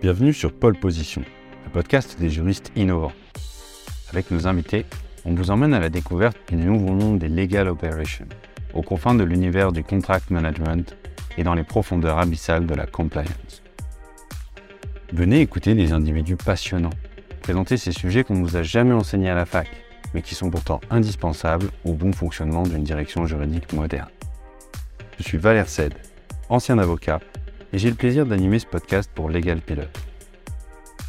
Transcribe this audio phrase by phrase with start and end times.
[0.00, 1.24] Bienvenue sur Pole Position,
[1.64, 3.12] le podcast des juristes innovants.
[4.12, 4.86] Avec nos invités,
[5.24, 8.28] on vous emmène à la découverte du nouveau monde des legal operations,
[8.74, 10.96] aux confins de l'univers du contract management
[11.36, 13.64] et dans les profondeurs abyssales de la compliance.
[15.12, 16.94] Venez écouter des individus passionnants,
[17.42, 19.68] présenter ces sujets qu'on ne vous a jamais enseignés à la fac,
[20.14, 24.10] mais qui sont pourtant indispensables au bon fonctionnement d'une direction juridique moderne.
[25.18, 25.94] Je suis Valère Sed,
[26.48, 27.18] ancien avocat,
[27.72, 29.88] et j'ai le plaisir d'animer ce podcast pour Legal Pilot.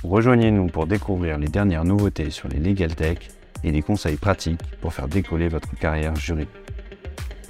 [0.04, 3.17] Rejoignez-nous pour découvrir les dernières nouveautés sur les legal tech
[3.63, 6.50] et des conseils pratiques pour faire décoller votre carrière juridique.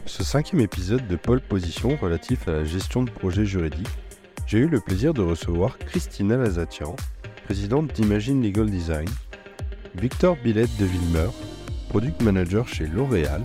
[0.05, 3.87] Ce cinquième épisode de Pole Position relatif à la gestion de projets juridiques,
[4.47, 6.95] j'ai eu le plaisir de recevoir Christina Lazatian,
[7.45, 9.09] présidente d'Imagine Legal Design,
[9.95, 11.33] Victor Billette de Villemeur,
[11.89, 13.43] product manager chez L'Oréal,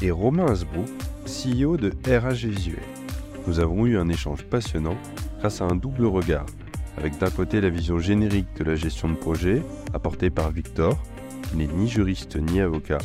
[0.00, 0.88] et Romain Asbrook,
[1.26, 2.95] CEO de RH Visuel.
[3.46, 4.96] Nous avons eu un échange passionnant
[5.38, 6.46] grâce à un double regard,
[6.98, 9.62] avec d'un côté la vision générique de la gestion de projet
[9.94, 10.98] apportée par Victor,
[11.42, 12.98] qui n'est ni juriste ni avocat,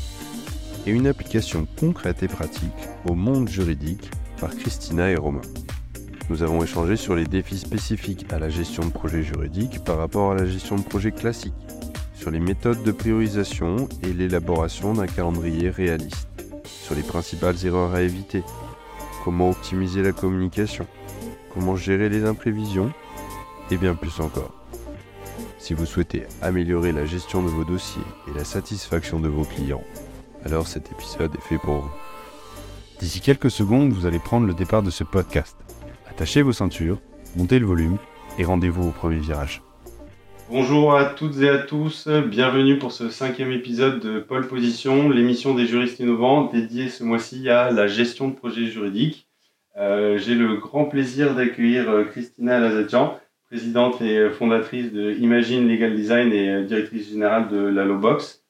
[0.88, 5.42] et une application concrète et pratique au monde juridique par Christina et Romain.
[6.32, 10.32] Nous avons échangé sur les défis spécifiques à la gestion de projet juridique par rapport
[10.32, 11.54] à la gestion de projet classique,
[12.16, 16.28] sur les méthodes de priorisation et l'élaboration d'un calendrier réaliste,
[16.66, 18.44] sur les principales erreurs à éviter,
[19.24, 20.88] comment optimiser la communication,
[21.54, 22.92] comment gérer les imprévisions
[23.70, 24.54] et bien plus encore.
[25.60, 29.84] Si vous souhaitez améliorer la gestion de vos dossiers et la satisfaction de vos clients,
[30.44, 31.92] alors cet épisode est fait pour vous.
[33.00, 35.56] D'ici quelques secondes, vous allez prendre le départ de ce podcast.
[36.10, 37.00] Attachez vos ceintures,
[37.36, 37.98] montez le volume
[38.38, 39.62] et rendez-vous au premier virage.
[40.52, 45.56] Bonjour à toutes et à tous, bienvenue pour ce cinquième épisode de Pole Position, l'émission
[45.56, 49.30] des juristes innovants dédiée ce mois-ci à la gestion de projets juridiques.
[49.78, 55.96] Euh, J'ai le grand plaisir d'accueillir euh, Christina Lazatian, présidente et fondatrice de Imagine Legal
[55.96, 58.44] Design et euh, directrice générale de la Lowbox.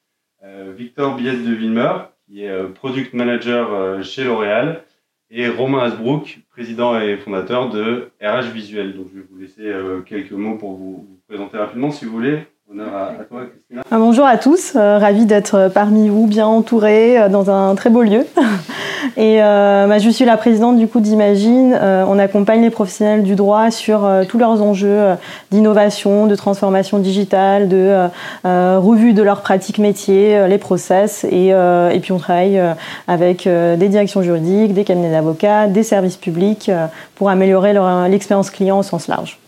[0.43, 4.83] Euh, Victor Billette de Villemeur, qui est euh, product manager euh, chez L'Oréal,
[5.31, 8.95] et Romain Asbrook, président et fondateur de RH Visuel.
[8.95, 11.07] Donc je vais vous laisser euh, quelques mots pour vous
[11.53, 12.45] rapidement si vous voulez.
[12.79, 17.89] Ah, Bonjour à tous, euh, ravi d'être parmi vous, bien entouré euh, dans un très
[17.89, 18.25] beau lieu.
[19.17, 21.77] Et euh, bah, je suis la présidente du coup d'Imagine.
[21.79, 25.15] Euh, on accompagne les professionnels du droit sur euh, tous leurs enjeux euh,
[25.51, 28.07] d'innovation, de transformation digitale, de euh,
[28.45, 31.25] euh, revue de leurs pratiques métiers, euh, les process.
[31.25, 32.73] Et, euh, et puis on travaille euh,
[33.09, 37.73] avec euh, des directions juridiques, des cabinets d'avocats, des services publics euh, pour améliorer
[38.07, 39.40] l'expérience client au sens large.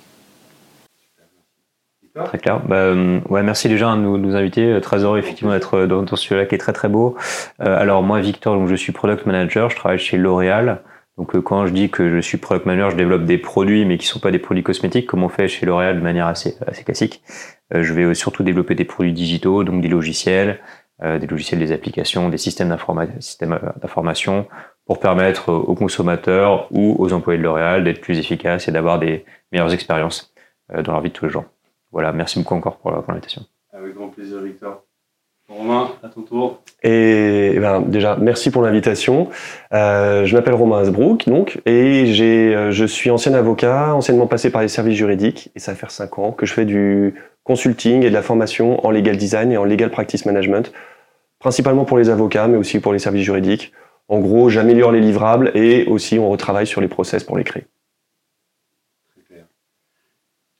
[2.26, 2.60] Très clair.
[2.68, 4.74] Bah, euh, ouais, merci déjà de nous, nous inviter.
[4.74, 7.18] Euh, Très heureux effectivement d'être euh, dans, dans ce sujet-là qui est très très beau.
[7.62, 9.72] Euh, alors moi, Victor, donc je suis product manager.
[9.72, 10.82] Je travaille chez L'Oréal.
[11.18, 14.06] Donc quand je dis que je suis product manager, je développe des produits, mais qui
[14.06, 17.24] sont pas des produits cosmétiques, comme on fait chez L'Oréal de manière assez assez classique.
[17.74, 20.60] Euh, je vais surtout développer des produits digitaux, donc des logiciels,
[21.04, 24.48] euh, des logiciels, des applications, des systèmes d'informa- systèmes, d'information
[24.86, 29.26] pour permettre aux consommateurs ou aux employés de L'Oréal d'être plus efficaces et d'avoir des
[29.52, 30.34] meilleures expériences
[30.72, 31.46] dans leur vie de tous les jours.
[31.94, 33.44] Voilà, merci beaucoup encore pour l'invitation.
[33.72, 34.84] Avec grand plaisir, Victor.
[35.50, 36.62] Romain, à ton tour.
[36.84, 39.30] Et, eh ben, déjà, merci pour l'invitation.
[39.74, 44.50] Euh, je m'appelle Romain Asbrook, donc, et j'ai, euh, je suis ancien avocat, anciennement passé
[44.52, 48.10] par les services juridiques, et ça fait cinq ans que je fais du consulting et
[48.10, 50.72] de la formation en legal design et en legal practice management,
[51.40, 53.74] principalement pour les avocats, mais aussi pour les services juridiques.
[54.08, 57.66] En gros, j'améliore les livrables et aussi on retravaille sur les process pour les créer.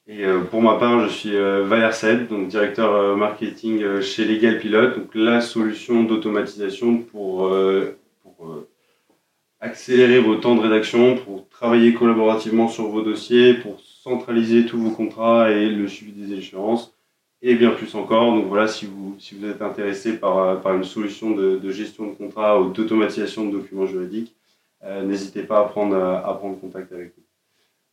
[0.06, 4.26] Et euh, pour ma part, je suis euh, Valère Sed, donc directeur euh, marketing chez
[4.26, 7.50] Legal Pilot, donc la solution d'automatisation pour,
[8.22, 8.66] pour
[9.62, 14.92] accélérer vos temps de rédaction, pour travailler collaborativement sur vos dossiers, pour centraliser tous vos
[14.92, 16.94] contrats et le suivi des échéances,
[17.42, 18.36] et bien plus encore.
[18.36, 22.08] Donc voilà, si vous, si vous êtes intéressé par, par une solution de, de gestion
[22.08, 24.36] de contrat ou d'automatisation de documents juridiques,
[24.84, 27.24] euh, n'hésitez pas à prendre, à prendre contact avec nous.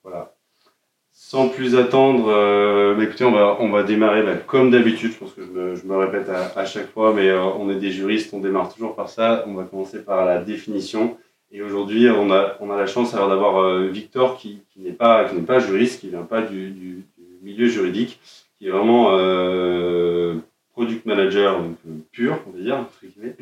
[0.02, 0.34] Voilà.
[1.12, 5.12] Sans plus attendre, euh, bah, écoutez, on va, on va démarrer bah, comme d'habitude.
[5.12, 7.76] Je pense que je me, je me répète à, chaque fois, mais euh, on est
[7.76, 9.44] des juristes, on démarre toujours par ça.
[9.46, 11.16] On va commencer par la définition.
[11.52, 15.24] Et aujourd'hui, on a, on a la chance d'avoir euh, Victor qui, qui n'est pas,
[15.24, 17.04] qui pas juriste, qui vient pas du, du,
[17.42, 18.20] milieu juridique,
[18.58, 20.36] qui est vraiment euh,
[20.72, 23.36] product manager euh, pur, on va dire, entre guillemets,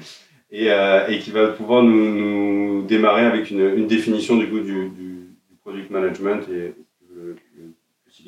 [0.50, 4.61] et, euh, et qui va pouvoir nous, nous démarrer avec une, une définition du coup
[4.61, 6.75] du, du, du product management et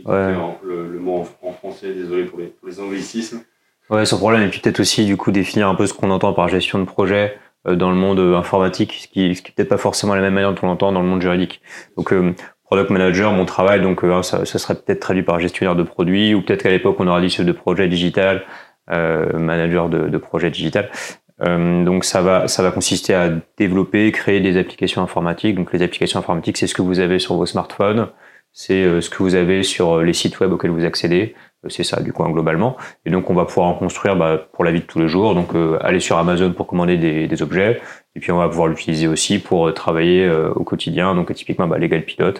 [0.06, 0.34] le, Ouais.
[0.62, 3.40] le, le mot en, en français, désolé pour les, pour les anglicismes.
[3.88, 4.42] Ouais, sans problème.
[4.42, 6.84] Et puis peut-être aussi du coup définir un peu ce qu'on entend par gestion de
[6.84, 7.36] projet
[7.66, 10.20] euh, dans le monde euh, informatique, ce qui, ce qui est peut-être pas forcément la
[10.20, 11.60] même manière dont on l'entend dans le monde juridique.
[11.96, 15.82] Donc euh, product manager, mon travail, donc ça, ça, serait peut-être traduit par gestionnaire de
[15.82, 18.44] produits, ou peut-être qu'à l'époque on aura dit chef de projet digital,
[18.88, 20.88] manager de, de projet digital.
[21.42, 25.56] Euh, donc ça va, ça va consister à développer, créer des applications informatiques.
[25.56, 28.08] Donc les applications informatiques, c'est ce que vous avez sur vos smartphones,
[28.52, 31.34] c'est euh, ce que vous avez sur euh, les sites web auxquels vous accédez.
[31.68, 32.76] C'est ça du coup hein, globalement.
[33.04, 35.34] Et donc on va pouvoir en construire bah, pour la vie de tous les jours.
[35.34, 35.50] Donc
[35.82, 37.82] aller sur Amazon pour commander des, des, objets,
[38.14, 41.14] et puis on va pouvoir l'utiliser aussi pour travailler au quotidien.
[41.14, 42.32] Donc typiquement bah, Legal Pilot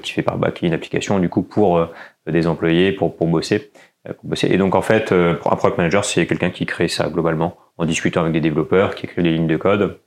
[0.00, 1.86] qui fait par bah, qui est une application du coup pour
[2.26, 3.72] des employés pour pour bosser.
[4.06, 4.48] Pour bosser.
[4.50, 8.20] Et donc en fait, un product manager c'est quelqu'un qui crée ça globalement en discutant
[8.20, 9.98] avec des développeurs qui écrivent des lignes de code,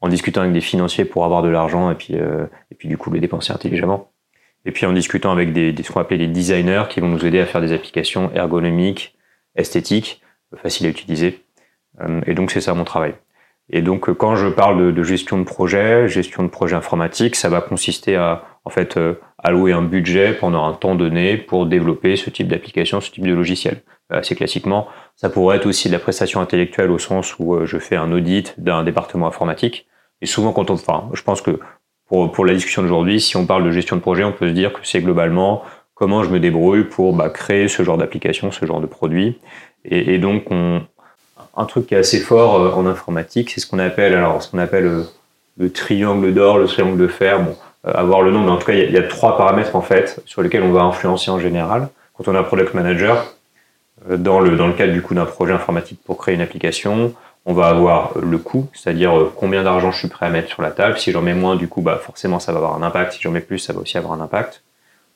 [0.00, 2.96] en discutant avec des financiers pour avoir de l'argent et puis euh, et puis du
[2.96, 4.13] coup le dépenser intelligemment.
[4.64, 7.24] Et puis en discutant avec des, des ce qu'on appelle des designers qui vont nous
[7.24, 9.16] aider à faire des applications ergonomiques,
[9.56, 10.22] esthétiques,
[10.56, 11.44] faciles à utiliser.
[12.00, 13.14] Euh, et donc c'est ça mon travail.
[13.70, 17.48] Et donc quand je parle de, de, gestion de projet, gestion de projet informatique, ça
[17.48, 22.16] va consister à en fait euh, allouer un budget pendant un temps donné pour développer
[22.16, 23.82] ce type d'application, ce type de logiciel.
[24.10, 27.78] Assez classiquement, ça pourrait être aussi de la prestation intellectuelle au sens où euh, je
[27.78, 29.86] fais un audit d'un département informatique.
[30.20, 31.58] Et souvent, quand on, enfin, je pense que
[32.08, 34.52] pour, pour la discussion d'aujourd'hui, si on parle de gestion de projet, on peut se
[34.52, 35.62] dire que c'est globalement
[35.94, 39.38] comment je me débrouille pour bah, créer ce genre d'application, ce genre de produit.
[39.84, 40.82] Et, et, donc, on,
[41.56, 44.50] un truc qui est assez fort euh, en informatique, c'est ce qu'on appelle, alors, ce
[44.50, 45.02] qu'on appelle euh,
[45.56, 47.42] le triangle d'or, le triangle de fer.
[47.42, 50.20] Bon, avoir le nom, mais en tout cas, il y, a, trois paramètres en fait
[50.24, 51.88] sur lesquels on va influencer en général.
[52.14, 53.34] Quand on a un product manager,
[54.10, 57.14] euh, dans le, dans le cadre du coup d'un projet informatique pour créer une application,
[57.46, 60.62] on va avoir le coût, c'est-à-dire euh, combien d'argent je suis prêt à mettre sur
[60.62, 60.98] la table.
[60.98, 63.12] Si j'en mets moins, du coup, bah forcément, ça va avoir un impact.
[63.12, 64.62] Si j'en mets plus, ça va aussi avoir un impact.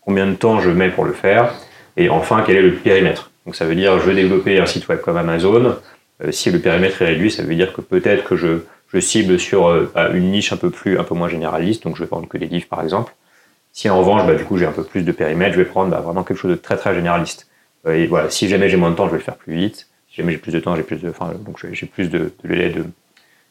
[0.02, 1.54] Combien de temps je mets pour le faire?
[1.96, 3.30] Et enfin, quel est le périmètre?
[3.46, 5.76] Donc, ça veut dire, je veux développer un site web comme Amazon.
[6.22, 8.58] Euh, si le périmètre est réduit, ça veut dire que peut-être que je,
[8.92, 11.84] je cible sur bah, une niche un peu plus, un peu moins généraliste.
[11.84, 13.14] Donc, je vais vendre que des livres, par exemple.
[13.72, 15.90] Si en revanche, bah, du coup, j'ai un peu plus de périmètre, je vais prendre
[15.90, 17.48] bah, vraiment quelque chose de très très généraliste.
[17.86, 19.88] Euh, et voilà, si jamais j'ai moins de temps, je vais le faire plus vite.
[20.19, 22.85] Jamais j'ai plus de temps, j'ai plus de, enfin, donc j'ai plus de, délai de,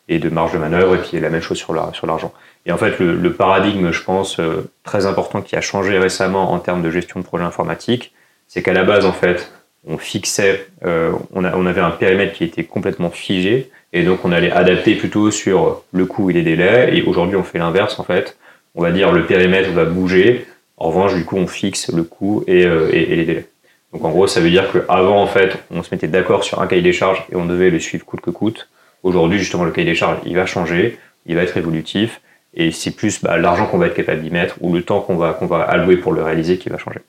[0.09, 0.95] et de marge de manœuvre.
[0.95, 2.33] Et puis la même chose sur la, sur l'argent.
[2.65, 6.59] Et en fait, le, paradigme, je pense, euh, très important qui a changé récemment en
[6.59, 8.13] termes de gestion de projet informatique,
[8.49, 9.51] c'est qu'à la base, en fait,
[9.87, 14.51] on fixait, euh, on, avait un périmètre qui était complètement figé, et donc on allait
[14.51, 16.97] adapter plutôt sur le coût et les délais.
[16.97, 18.37] Et aujourd'hui, on fait l'inverse, en fait.
[18.75, 20.45] On va dire le périmètre va bouger.
[20.75, 23.47] En revanche, du coup, on fixe le coût et, euh, les délais.
[23.97, 26.67] Donc en gros, ça veut dire qu'avant, en fait, on se mettait d'accord sur un
[26.67, 28.69] cahier des charges et on devait le suivre coûte que coûte.
[29.01, 32.21] Aujourd'hui, justement, le cahier des charges, il va changer, il va être évolutif,
[32.53, 35.15] et c'est plus bah, l'argent qu'on va être capable d'y mettre ou le temps qu'on
[35.15, 36.99] va, va allouer pour le réaliser qui va changer.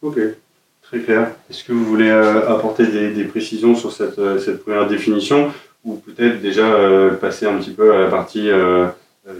[0.00, 0.18] Ok,
[0.84, 1.32] très clair.
[1.50, 5.52] Est-ce que vous voulez euh, apporter des, précisions sur cette, euh, cette, première définition
[5.84, 8.48] ou peut-être déjà euh, passer un petit peu à la partie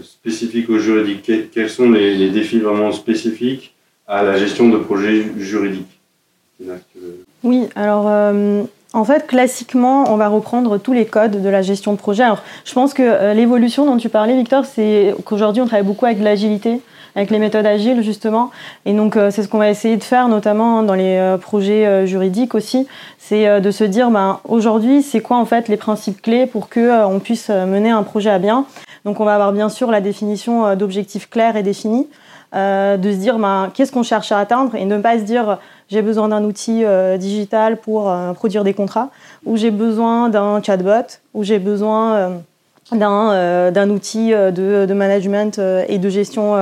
[0.03, 1.49] spécifique au juridique?
[1.51, 3.73] Quels sont les défis vraiment spécifiques
[4.05, 5.96] à la gestion de projets juridiques?
[7.43, 8.63] Oui, alors euh,
[8.93, 12.23] en fait, classiquement, on va reprendre tous les codes de la gestion de projet.
[12.23, 16.05] Alors, je pense que euh, l'évolution dont tu parlais, Victor, c'est qu'aujourd'hui, on travaille beaucoup
[16.05, 16.81] avec l'agilité,
[17.17, 18.51] avec les méthodes agiles, justement.
[18.85, 21.85] Et donc, euh, c'est ce qu'on va essayer de faire, notamment dans les euh, projets
[21.85, 22.87] euh, juridiques aussi.
[23.17, 27.05] C'est de se dire, ben, aujourd'hui, c'est quoi, en fait, les principes clés pour que
[27.05, 28.65] on puisse mener un projet à bien.
[29.03, 32.07] Donc, on va avoir, bien sûr, la définition d'objectifs clairs et définis.
[32.53, 35.57] de se dire, ben, qu'est-ce qu'on cherche à atteindre et ne pas se dire
[35.89, 39.09] j'ai besoin d'un outil euh, digital pour euh, produire des contrats,
[39.45, 42.15] ou j'ai besoin d'un chatbot, ou j'ai besoin
[42.93, 46.55] euh, d'un outil de, de, management et de gestion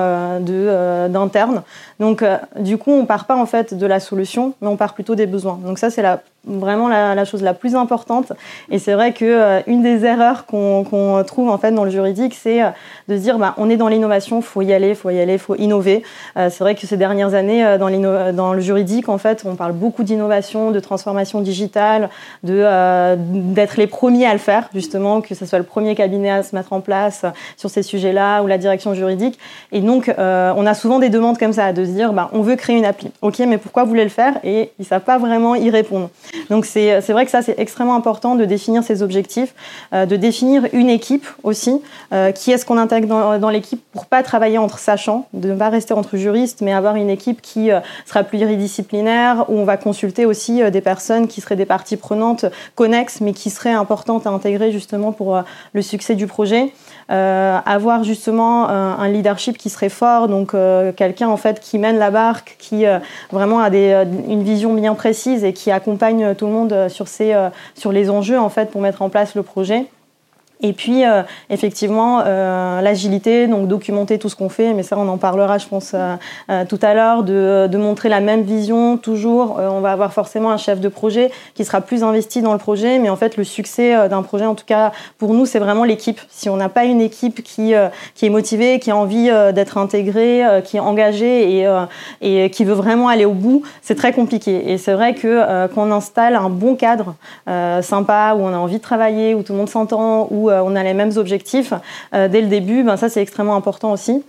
[1.10, 1.62] d'interne.
[2.00, 2.24] Donc
[2.58, 5.28] du coup, on part pas en fait de la solution, mais on part plutôt des
[5.28, 5.60] besoins.
[5.64, 6.04] Donc ça c'est
[6.46, 8.32] vraiment la, chose la plus importante.
[8.70, 11.92] Et c'est vrai que euh, une des erreurs qu'on qu trouve en fait dans le
[11.92, 12.70] juridique, c'est euh,
[13.08, 16.04] de dire bah, on est dans l'innovation, faut y aller, faut y aller, faut innover.
[16.38, 19.74] Euh, c'est vrai que ces dernières années euh, dans, le juridique, en fait, on parle
[19.74, 22.10] beaucoup d'innovation, de transformation digitale,
[22.48, 26.44] euh, d'être les premiers à le faire, justement, que ce soit le premier cabinet à
[26.44, 27.26] se mettre en place
[27.58, 29.40] sur ces sujets-là ou la direction juridique.
[29.72, 32.56] Et donc, on a souvent des demandes comme ça, de se dire bah, on veut
[32.56, 33.12] créer une appli.
[33.22, 36.10] Ok, mais pourquoi vous voulez le faire Et ils savent pas vraiment y répondre.
[36.50, 39.54] Donc c'est vrai que ça, c'est extrêmement important de définir ses objectifs,
[39.94, 41.82] euh, de définir une équipe aussi.
[42.14, 45.70] Euh, qui est-ce qu'on intègre dans, l'équipe pour pas travailler entre sachants, de ne pas
[45.70, 50.26] rester entre juristes, mais avoir une équipe qui euh, sera pluridisciplinaire, où on va consulter
[50.26, 54.30] aussi euh, des personnes qui seraient des parties prenantes connexes, mais qui seraient importantes à
[54.30, 55.42] intégrer justement pour euh,
[55.74, 56.72] le succès du projet.
[57.12, 61.78] Euh, avoir justement un, un, leadership qui serait fort, donc euh, quelqu'un en fait qui
[61.78, 62.98] mène la barque, qui euh,
[63.32, 67.36] vraiment a des, une vision bien précise et qui accompagne tout le monde sur, ces,
[67.76, 69.86] sur les enjeux en fait pour mettre en place le projet.
[70.62, 75.08] Et puis, euh, effectivement, euh, l'agilité, donc documenter tout ce qu'on fait, mais ça, on
[75.08, 79.60] en parlera, je pense, euh, tout à l'heure, de, montrer la même vision toujours.
[79.60, 83.00] on va avoir forcément un chef de projet qui sera plus investi dans le projet,
[83.00, 86.22] mais en fait, le succès d'un projet, en tout cas, pour nous, c'est vraiment l'équipe.
[86.30, 90.78] Si on n'a pas une équipe qui, est motivée, qui a envie d'être intégrée, qui
[90.78, 91.66] est engagée
[92.22, 94.72] et, qui veut vraiment aller au bout, c'est très compliqué.
[94.72, 97.16] Et c'est vrai que quand on installe un bon cadre
[97.82, 100.76] sympa, où on a envie de travailler, où tout le monde s'entend, où euh, on
[100.76, 101.74] a les mêmes objectifs
[102.14, 104.24] euh, dès le début, ben, ça c'est extrêmement important aussi.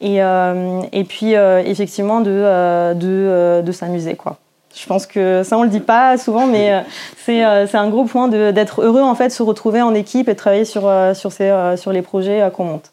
[0.00, 4.36] Et, euh, et puis effectivement de, de, de s'amuser quoi.
[4.72, 6.84] Je pense que ça on le dit pas souvent, mais
[7.24, 10.88] c'est un gros point d'être heureux en fait, se retrouver en équipe et travailler sur,
[11.14, 12.92] sur, ces, sur les projets qu'on monte.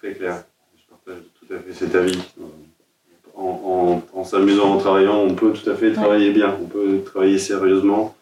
[0.00, 0.42] Très clair,
[0.76, 2.18] je partage tout à fait cet avis.
[3.36, 7.38] En, en s'amusant, en travaillant, on peut tout à fait travailler bien, on peut travailler
[7.38, 8.14] sérieusement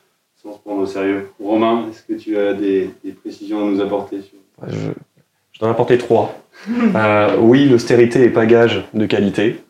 [0.42, 1.30] sans se prendre au sérieux.
[1.42, 2.90] Romain, est-ce que tu as des,
[3.22, 4.38] précisions à nous apporter sur...
[4.68, 4.90] je,
[5.52, 6.34] je dois en apporter trois.
[6.94, 9.60] euh, oui, l'austérité n'est pas gage de qualité.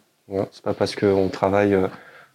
[0.52, 1.88] C'est pas parce qu'on travaille euh,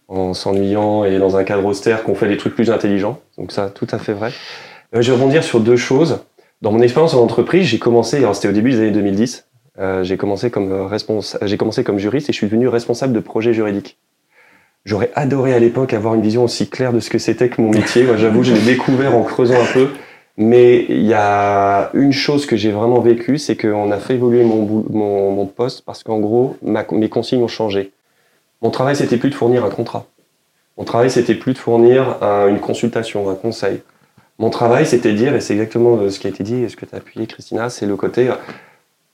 [0.08, 3.20] en s'ennuyant et dans un cadre austère qu'on fait des trucs plus intelligents.
[3.38, 4.32] Donc ça, tout à fait vrai.
[4.94, 6.20] Euh, je vais rebondir sur deux choses.
[6.62, 9.46] Dans mon expérience en entreprise, j'ai commencé, c'était au début des années 2010,
[9.78, 13.20] euh, j'ai commencé comme responsable, j'ai commencé comme juriste et je suis devenu responsable de
[13.20, 13.98] projet juridique.
[14.86, 17.70] J'aurais adoré à l'époque avoir une vision aussi claire de ce que c'était que mon
[17.70, 18.04] métier.
[18.04, 19.90] Moi, j'avoue, je l'ai découvert en creusant un peu.
[20.36, 24.44] Mais il y a une chose que j'ai vraiment vécue, c'est qu'on a fait évoluer
[24.44, 27.90] mon, mon, mon poste parce qu'en gros, mes consignes ont changé.
[28.62, 30.06] Mon travail, c'était plus de fournir un contrat.
[30.78, 33.82] Mon travail, c'était plus de fournir une consultation, un conseil.
[34.38, 36.86] Mon travail, c'était dire, et c'est exactement ce qui a été dit et ce que
[36.86, 38.30] tu as appuyé, Christina, c'est le côté,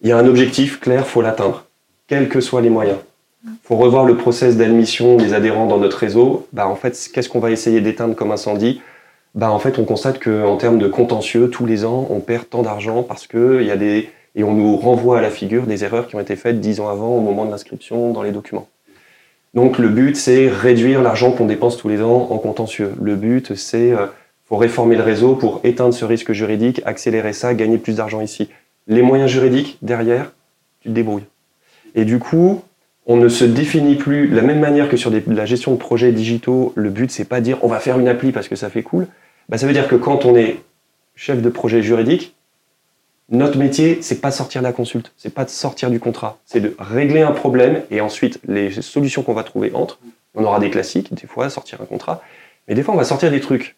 [0.03, 1.65] il y a un objectif clair, faut l'atteindre,
[2.09, 2.99] quels que soient les moyens
[3.65, 6.47] faut revoir le process d'admission des adhérents dans notre réseau.
[6.53, 8.81] Bah, en fait, qu'est-ce qu'on va essayer d'éteindre comme incendie?
[9.35, 12.63] Bah, En fait, on constate qu'en termes de contentieux, tous les ans, on perd tant
[12.63, 14.11] d'argent parce qu'il y a des...
[14.35, 16.89] Et on nous renvoie à la figure des erreurs qui ont été faites dix ans
[16.89, 18.67] avant, au moment de l'inscription dans les documents.
[19.53, 22.95] Donc le but, c'est réduire l'argent qu'on dépense tous les ans en contentieux.
[23.03, 24.07] Le but, c'est euh,
[24.47, 28.49] faut réformer le réseau pour éteindre ce risque juridique, accélérer ça, gagner plus d'argent ici.
[28.87, 30.33] Les moyens juridiques, derrière,
[30.81, 31.27] tu te débrouilles.
[31.95, 32.63] Et du coup,
[33.07, 36.13] on ne se définit plus de la même manière que sur la gestion de projets
[36.13, 36.73] digitaux.
[36.77, 39.07] Le but, c'est pas dire on va faire une appli parce que ça fait cool.
[39.49, 40.61] Bah, ça veut dire que quand on est
[41.15, 42.35] chef de projet juridique,
[43.29, 46.61] notre métier, c'est pas de sortir la consulte, c'est pas de sortir du contrat, c'est
[46.61, 49.99] de régler un problème et ensuite les solutions qu'on va trouver entre.
[50.35, 52.23] On aura des classiques, des fois sortir un contrat,
[52.69, 53.77] mais des fois on va sortir des trucs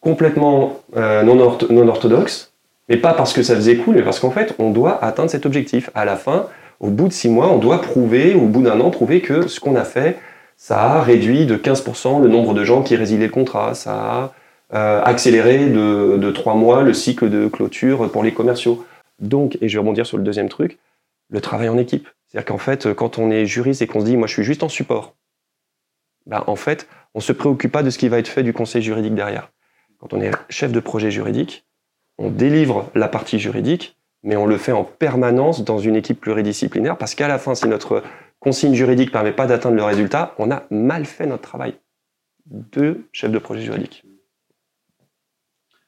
[0.00, 2.52] complètement euh, non, non orthodoxes,
[2.88, 5.44] mais pas parce que ça faisait cool, mais parce qu'en fait on doit atteindre cet
[5.44, 5.90] objectif.
[5.94, 6.46] À la fin,
[6.80, 9.60] au bout de six mois, on doit prouver, au bout d'un an, prouver que ce
[9.60, 10.18] qu'on a fait,
[10.56, 14.32] ça a réduit de 15% le nombre de gens qui résiliaient le contrat, ça a
[14.74, 18.84] euh, accéléré de, trois mois le cycle de clôture pour les commerciaux.
[19.20, 20.78] Donc, et je vais rebondir sur le deuxième truc,
[21.28, 22.08] le travail en équipe.
[22.28, 24.62] C'est-à-dire qu'en fait, quand on est juriste et qu'on se dit, moi je suis juste
[24.62, 25.14] en support,
[26.26, 28.52] ben, en fait, on ne se préoccupe pas de ce qui va être fait du
[28.52, 29.50] conseil juridique derrière.
[29.98, 31.66] Quand on est chef de projet juridique,
[32.18, 36.98] on délivre la partie juridique, mais on le fait en permanence dans une équipe pluridisciplinaire
[36.98, 38.02] parce qu'à la fin, si notre
[38.38, 41.74] consigne juridique ne permet pas d'atteindre le résultat, on a mal fait notre travail
[42.46, 44.04] de chef de projet juridique.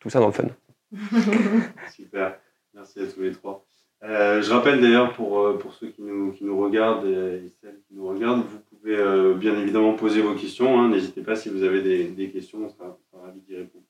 [0.01, 0.49] Tout ça dans le fun.
[1.95, 2.39] Super,
[2.75, 3.65] merci à tous les trois.
[4.05, 7.81] Euh, je rappelle d'ailleurs pour, euh, pour ceux qui nous, qui nous regardent et celles
[7.87, 10.81] qui nous regardent, vous pouvez euh, bien évidemment poser vos questions.
[10.81, 10.89] Hein.
[10.89, 13.85] N'hésitez pas si vous avez des, des questions, on sera, on sera ravis d'y répondre.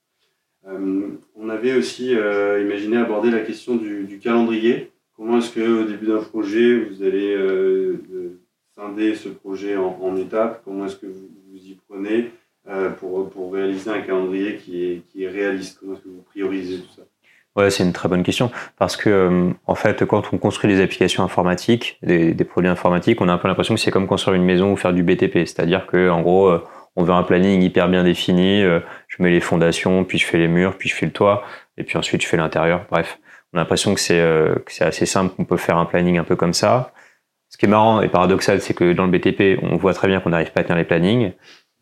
[0.69, 4.90] Euh, on avait aussi euh, imaginé aborder la question du, calendrier.
[5.16, 8.38] Comment est-ce qu'au début d'un projet, vous allez euh,
[8.75, 10.62] scinder ce projet en, étapes?
[10.64, 12.31] Comment est-ce que vous, y prenez
[12.99, 15.78] pour, pour réaliser un calendrier qui est, qui est réaliste?
[15.81, 17.02] Comment est-ce que vous priorisez tout ça?
[17.54, 18.50] Ouais, c'est une très bonne question.
[18.78, 23.28] Parce que en fait, quand on construit des applications informatiques, des, des produits informatiques, on
[23.28, 25.87] a un peu l'impression que c'est comme construire une maison ou faire du BTP, c'est-à-dire
[25.87, 26.59] que en gros,
[26.96, 28.62] on veut un planning hyper bien défini.
[28.62, 31.42] Euh, je mets les fondations, puis je fais les murs, puis je fais le toit,
[31.76, 32.87] et puis ensuite je fais l'intérieur.
[32.90, 33.18] Bref,
[33.52, 36.37] on a l'impression que c'est euh, assez simple, qu'on peut faire un planning un peu
[36.37, 36.92] comme ça.
[37.49, 40.20] Ce qui est marrant et paradoxal, c'est que dans le BTP, on voit très bien
[40.20, 41.32] qu'on n'arrive pas à tenir les plannings.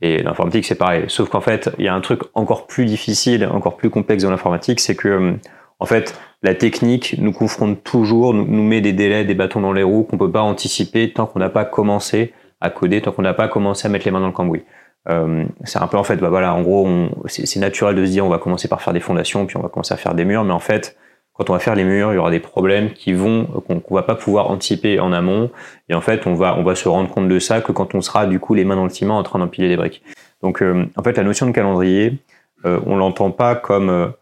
[0.03, 1.05] Et l'informatique, c'est pareil.
[1.09, 4.31] Sauf qu'en fait, il y a un truc encore plus difficile, encore plus complexe dans
[4.31, 5.37] l'informatique, c'est que,
[5.79, 9.73] en fait, la technique nous confronte toujours, nous, nous met des délais, des bâtons dans
[9.73, 13.23] les roues qu'on peut pas anticiper tant qu'on n'a pas commencé à coder, tant qu'on
[13.23, 14.65] n'a pas commencé à mettre les mains dans le cambouis.
[15.09, 16.87] Euh, c'est un peu en fait, bah voilà, en gros,
[17.27, 19.69] c'est naturel de se dire on va commencer par faire des fondations, puis on va
[19.69, 20.97] commencer à faire des murs, mais en fait,
[21.33, 24.03] quand on va faire les murs, il y aura des problèmes qui vont qu'on va
[24.03, 25.51] pas pouvoir anticiper en amont,
[25.89, 28.03] et en fait, on va on va se rendre compte de ça que quand on
[28.03, 30.03] sera du coup les mains dans le ciment en train d'empiler des briques.
[30.43, 32.19] Donc, euh, en fait, la notion de calendrier,
[32.67, 34.13] euh, on l'entend pas comme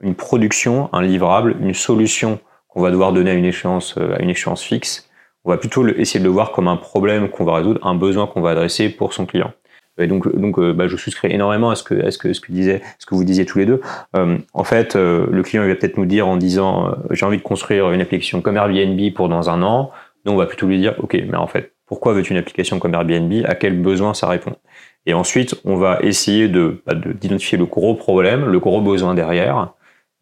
[0.00, 4.22] une production, un livrable, une solution qu'on va devoir donner à une échéance, euh, à
[4.22, 5.08] une échéance fixe.
[5.44, 8.26] On va plutôt essayer de le voir comme un problème qu'on va résoudre, un besoin
[8.26, 9.52] qu'on va adresser pour son client.
[9.98, 12.52] Et donc, donc bah, je souscris énormément à ce que, à ce que, ce que,
[12.52, 13.80] disait, ce que vous disiez tous les deux.
[14.14, 17.90] en fait, le client il va peut-être nous dire en disant j'ai envie de construire
[17.90, 19.90] une application comme Airbnb pour dans un an.
[20.24, 22.94] Nous, on va plutôt lui dire ok, mais en fait, pourquoi veux-tu une application comme
[22.94, 23.32] Airbnb?
[23.46, 24.54] À quel besoin ça répond?
[25.06, 29.72] Et ensuite, on va essayer de bah, d'identifier le gros problème, le gros besoin derrière,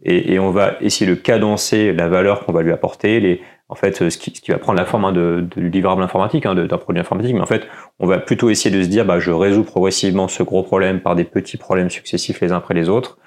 [0.03, 3.75] et, et, on va essayer de cadencer la valeur qu'on va lui apporter, les, en
[3.75, 6.55] fait, ce qui, ce qui va prendre la forme hein, de, de, livrable informatique, hein,
[6.55, 7.35] d'un produit informatique.
[7.35, 7.67] Mais en fait,
[7.99, 11.17] on va plutôt essayer de se dire, bah, je résous progressivement ce gros problème par
[11.17, 13.19] des petits problèmes successifs les uns après les autres.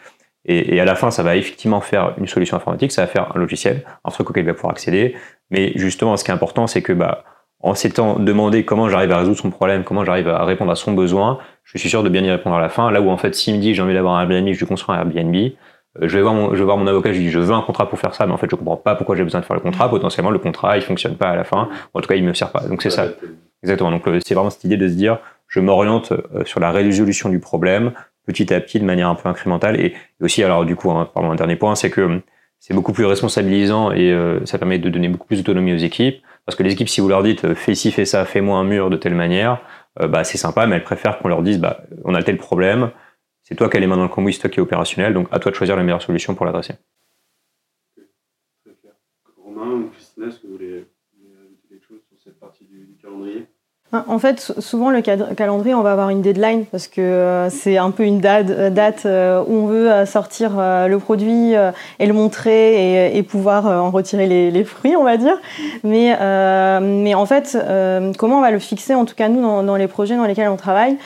[0.46, 3.36] Et, et, à la fin, ça va effectivement faire une solution informatique, ça va faire
[3.36, 5.16] un logiciel, un truc auquel il va pouvoir accéder.
[5.50, 7.24] Mais justement, ce qui est important, c'est que bah,
[7.62, 10.94] en s'étant demandé comment j'arrive à résoudre son problème, comment j'arrive à répondre à son
[10.94, 12.90] besoin, je suis sûr de bien y répondre à la fin.
[12.92, 15.00] Là où en fait, s'il me dit j'ai envie d'avoir un Airbnb, je construis un
[15.00, 15.36] Airbnb,
[16.00, 17.62] je vais voir mon, je vais voir mon avocat, je lui dis je veux un
[17.62, 19.56] contrat pour faire ça, mais en fait je comprends pas pourquoi j'ai besoin de faire
[19.56, 19.90] le contrat.
[19.90, 22.52] Potentiellement le contrat il fonctionne pas à la fin, en tout cas il me sert
[22.52, 22.62] pas.
[22.68, 23.08] Donc c'est ça,
[23.64, 23.92] exactement.
[23.92, 27.40] Donc c'est vraiment cette idée de se dire je m'oriente euh, sur la résolution du
[27.40, 27.92] problème
[28.28, 31.32] petit à petit de manière un peu incrémentale et, aussi alors du coup hein, pardon
[31.32, 32.22] un dernier point c'est que
[32.60, 36.22] c'est beaucoup plus responsabilisant et euh, ça permet de donner beaucoup plus d'autonomie aux équipes.
[36.46, 38.90] Parce que les équipes, si vous leur dites fais ci, fais ça, fais-moi un mur
[38.90, 39.60] de telle manière,
[40.02, 42.92] euh, bah, c'est sympa, mais elles préfèrent qu'on leur dise bah, on a tel problème,
[43.50, 45.40] c'est toi qui as les dans le cambouis, c'est toi qui es opérationnel, donc à
[45.40, 46.76] toi de choisir la meilleure solution pour l'adresser.
[49.38, 50.86] Romain ou Christina, est-ce que vous voulez
[51.42, 53.48] ajouter quelque chose sur cette partie du calendrier?
[53.92, 57.90] En fait, souvent le calendrier, on va avoir une deadline parce que euh, c'est un
[57.90, 61.54] peu une date, date euh, où on veut euh, sortir le produit
[62.00, 65.38] et le montrer et, pouvoir en retirer les, fruits, on va dire.
[65.84, 66.16] Mais,
[66.82, 67.58] mais en fait,
[68.18, 70.58] comment on va le fixer En tout cas, nous, dans, les projets dans lesquels on
[70.58, 70.98] travaille,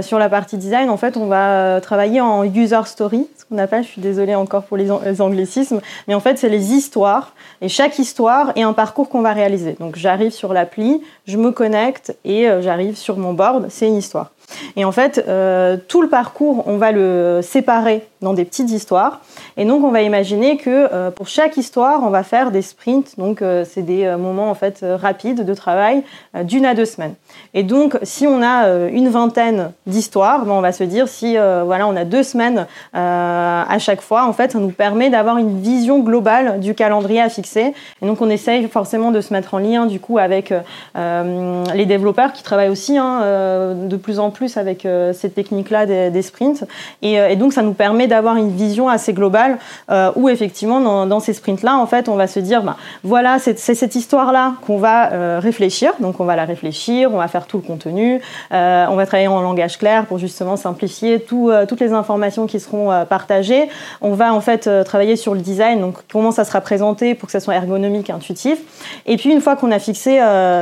[0.00, 3.88] sur la partie design, en fait, on va travailler en user story, qu'on appelle, je
[3.88, 4.90] suis désolée encore pour les,
[5.20, 7.34] anglicismes, mais en fait, c'est les histoires.
[7.60, 9.76] Et chaque histoire est un parcours qu'on va réaliser.
[9.80, 13.96] Donc, j'arrive sur l'appli, je me connecte et euh, j'arrive sur mon board, c'est une
[13.96, 14.30] histoire.
[14.76, 19.20] Et en fait, euh, tout le parcours, on va le séparer dans des petites histoires.
[19.56, 23.18] Et donc, on va imaginer que euh, pour chaque histoire, on va faire des sprints.
[23.18, 26.02] Donc, euh, c'est des moments en fait rapides de travail
[26.42, 27.14] d'une à deux semaines.
[27.54, 31.86] Et donc, si on a une vingtaine d'histoires, ben, on va se dire si voilà,
[31.86, 36.00] on a deux semaines à chaque fois, en fait, ça nous permet d'avoir une vision
[36.00, 37.72] globale du calendrier à fixer.
[38.02, 40.52] Et donc, on essaye forcément de se mettre en lien du coup avec
[40.94, 46.64] les développeurs qui travaillent aussi hein, de plus en plus avec ces techniques-là des, sprints.
[47.02, 49.58] Et, et donc, ça nous permet d'avoir une vision assez globale
[49.90, 53.58] euh, où effectivement dans, ces sprints-là, en fait, on va se dire, bah, voilà, c'est
[53.58, 55.92] cette histoire-là qu'on va euh, réfléchir.
[56.00, 58.20] Donc on va la réfléchir, on va faire tout le contenu,
[58.52, 62.60] euh, on va travailler en langage clair pour justement simplifier tout, toutes les informations qui
[62.60, 63.68] seront partagées.
[64.00, 67.32] On va en fait travailler sur le design, donc comment ça sera présenté pour que
[67.32, 68.58] ça soit ergonomique, intuitif.
[69.06, 70.20] Et puis une fois qu'on a fixé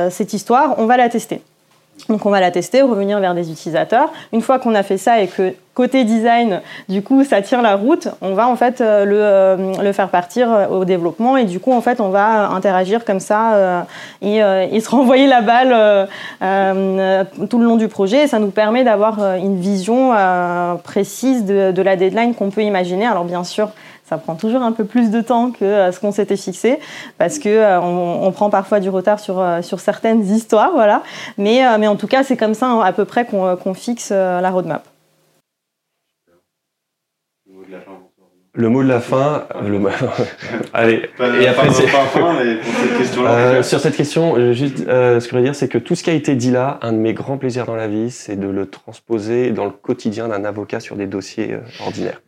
[0.09, 1.41] cette histoire, on va la tester.
[2.07, 4.11] Donc on va la tester, revenir vers des utilisateurs.
[4.31, 7.75] Une fois qu'on a fait ça et que côté design, du coup, ça tire la
[7.75, 11.45] route, on va en fait euh, le, euh, le, faire partir euh, au développement et
[11.45, 13.85] du coup, en fait, on va interagir comme ça
[14.21, 16.07] et, et, se renvoyer la balle
[17.49, 18.23] tout le long du projet.
[18.23, 20.11] Et ça nous permet d'avoir une vision
[20.83, 23.05] précise de, de la deadline qu'on peut imaginer.
[23.05, 23.69] Alors bien sûr,
[24.09, 26.79] ça prend toujours un peu plus de temps que euh, ce qu'on s'était fixé
[27.19, 31.03] parce que euh, on, prend parfois du retard sur, euh, sur certaines histoires, voilà.
[31.37, 34.49] Mais, mais en tout cas, c'est comme ça hein, à peu près qu'on fixe la
[34.49, 34.83] roadmap.
[38.53, 39.79] Le mot de la fin, le...
[40.73, 41.09] allez.
[41.39, 43.63] et après, fin, mais pour cette question-là.
[43.63, 46.13] sur cette question, juste, ce que je veux dire, c'est que tout ce qui a
[46.13, 49.51] été dit là, un de mes grands plaisirs dans la vie, c'est de le transposer
[49.51, 52.21] dans le quotidien d'un avocat sur des dossiers ordinaires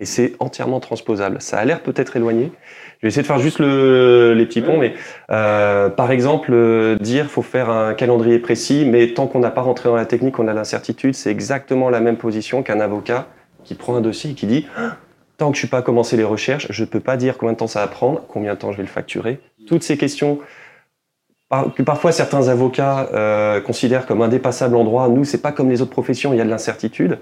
[0.00, 1.36] et c'est entièrement transposable.
[1.40, 2.52] Ça a l'air peut-être éloigné.
[2.98, 4.94] Je vais essayer de faire juste le, les petits ponts, mais
[5.30, 9.62] euh, par exemple, euh, dire faut faire un calendrier précis, mais tant qu'on n'a pas
[9.62, 13.26] rentré dans la technique, on a l'incertitude, c'est exactement la même position qu'un avocat
[13.64, 14.96] qui prend un dossier et qui dit ah,
[15.36, 17.58] tant que je suis pas commencé les recherches, je ne peux pas dire combien de
[17.58, 19.40] temps ça va prendre, combien de temps je vais le facturer.
[19.66, 20.40] Toutes ces questions
[21.76, 25.82] que parfois certains avocats euh, considèrent comme indépassables en droit, nous c'est pas comme les
[25.82, 27.18] autres professions, il y a de l'incertitude.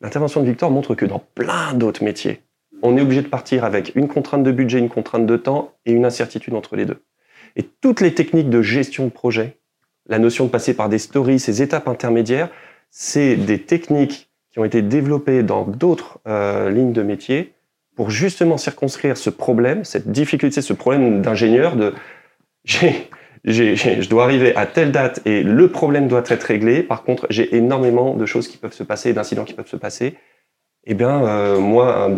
[0.00, 2.42] L'intervention de Victor montre que dans plein d'autres métiers,
[2.82, 5.92] on est obligé de partir avec une contrainte de budget, une contrainte de temps et
[5.92, 7.02] une incertitude entre les deux.
[7.56, 9.58] Et toutes les techniques de gestion de projet,
[10.06, 12.50] la notion de passer par des stories, ces étapes intermédiaires,
[12.90, 17.54] c'est des techniques qui ont été développées dans d'autres euh, lignes de métier
[17.96, 21.92] pour justement circonscrire ce problème, cette difficulté, ce problème d'ingénieur de
[22.64, 23.08] j'ai
[23.44, 26.82] je dois arriver à telle date et le problème doit être réglé.
[26.82, 30.16] Par contre, j'ai énormément de choses qui peuvent se passer, d'incidents qui peuvent se passer.
[30.84, 32.10] Eh bien, euh, moi,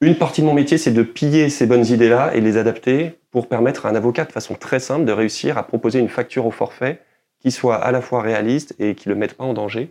[0.00, 3.48] une partie de mon métier, c'est de piller ces bonnes idées-là et les adapter pour
[3.48, 6.50] permettre à un avocat de façon très simple de réussir à proposer une facture au
[6.50, 7.00] forfait
[7.40, 9.90] qui soit à la fois réaliste et qui ne le mette pas en danger.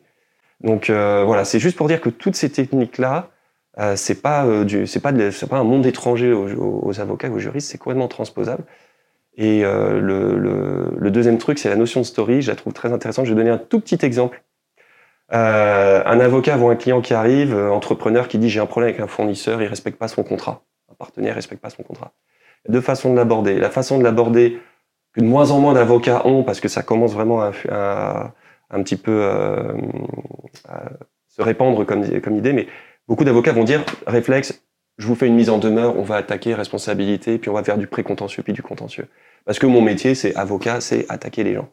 [0.61, 3.29] Donc euh, voilà, c'est juste pour dire que toutes ces techniques-là,
[3.79, 5.11] euh, c'est pas euh, du, pas
[5.57, 8.63] un monde étranger aux, aux avocats, aux juristes, c'est complètement transposable.
[9.35, 12.41] Et euh, le, le, le, deuxième truc, c'est la notion de story.
[12.41, 13.25] Je la trouve très intéressante.
[13.25, 14.43] Je vais donner un tout petit exemple.
[15.33, 18.89] Euh, un avocat voit un client qui arrive, euh, entrepreneur qui dit j'ai un problème
[18.89, 20.63] avec un fournisseur, il respecte pas son contrat.
[20.91, 22.11] Un partenaire respecte pas son contrat.
[22.69, 23.57] Deux façons de l'aborder.
[23.57, 24.59] La façon de l'aborder
[25.13, 28.33] que de moins en moins d'avocats ont parce que ça commence vraiment à, à
[28.69, 29.73] un petit peu euh,
[30.67, 30.91] à
[31.27, 32.67] se répandre comme, comme idée, mais
[33.07, 34.63] beaucoup d'avocats vont dire réflexe,
[34.97, 37.77] je vous fais une mise en demeure, on va attaquer responsabilité, puis on va faire
[37.77, 39.07] du précontentieux, puis du contentieux.
[39.45, 41.69] Parce que mon métier, c'est avocat, c'est attaquer les gens.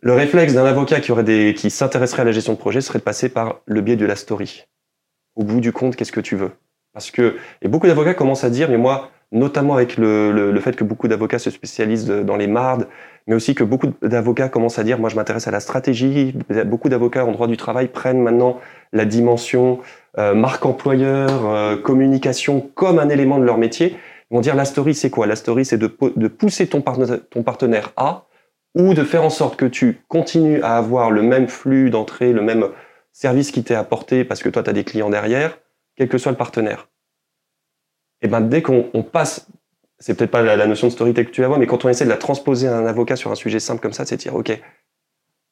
[0.00, 2.98] Le réflexe d'un avocat qui, aurait des, qui s'intéresserait à la gestion de projet serait
[2.98, 4.64] de passer par le biais de la story.
[5.36, 6.50] Au bout du compte, qu'est-ce que tu veux?
[6.92, 10.60] Parce que, et beaucoup d'avocats commencent à dire, mais moi, notamment avec le, le, le
[10.60, 12.88] fait que beaucoup d'avocats se spécialisent dans les mardes,
[13.26, 16.34] mais aussi que beaucoup d'avocats commencent à dire, moi je m'intéresse à la stratégie,
[16.66, 18.60] beaucoup d'avocats en droit du travail prennent maintenant
[18.92, 19.80] la dimension
[20.18, 23.96] euh, marque employeur, euh, communication comme un élément de leur métier.
[24.30, 25.26] Ils vont dire, la story c'est quoi?
[25.26, 26.98] La story c'est de, pousser ton, par
[27.30, 28.26] ton partenaire à
[28.74, 32.42] ou de faire en sorte que tu continues à avoir le même flux d'entrée, le
[32.42, 32.68] même
[33.12, 35.58] service qui t'est apporté parce que toi, tu as des clients derrière,
[35.96, 36.88] quel que soit le partenaire.
[38.22, 39.48] Et ben dès qu'on passe,
[39.98, 42.10] c'est peut-être pas la, notion de storytelling que tu vas mais quand on essaie de
[42.10, 44.58] la transposer à un avocat sur un sujet simple comme ça, c'est dire, OK,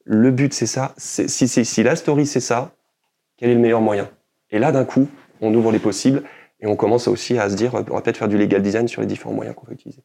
[0.05, 2.73] le but c'est ça, si, si la story c'est ça,
[3.37, 4.09] quel est le meilleur moyen?
[4.51, 5.09] Et là, d'un coup,
[5.41, 6.23] on ouvre les possibles
[6.61, 9.01] et on commence aussi à se dire, on va peut-être faire du legal design sur
[9.01, 10.03] les différents moyens qu'on va utiliser.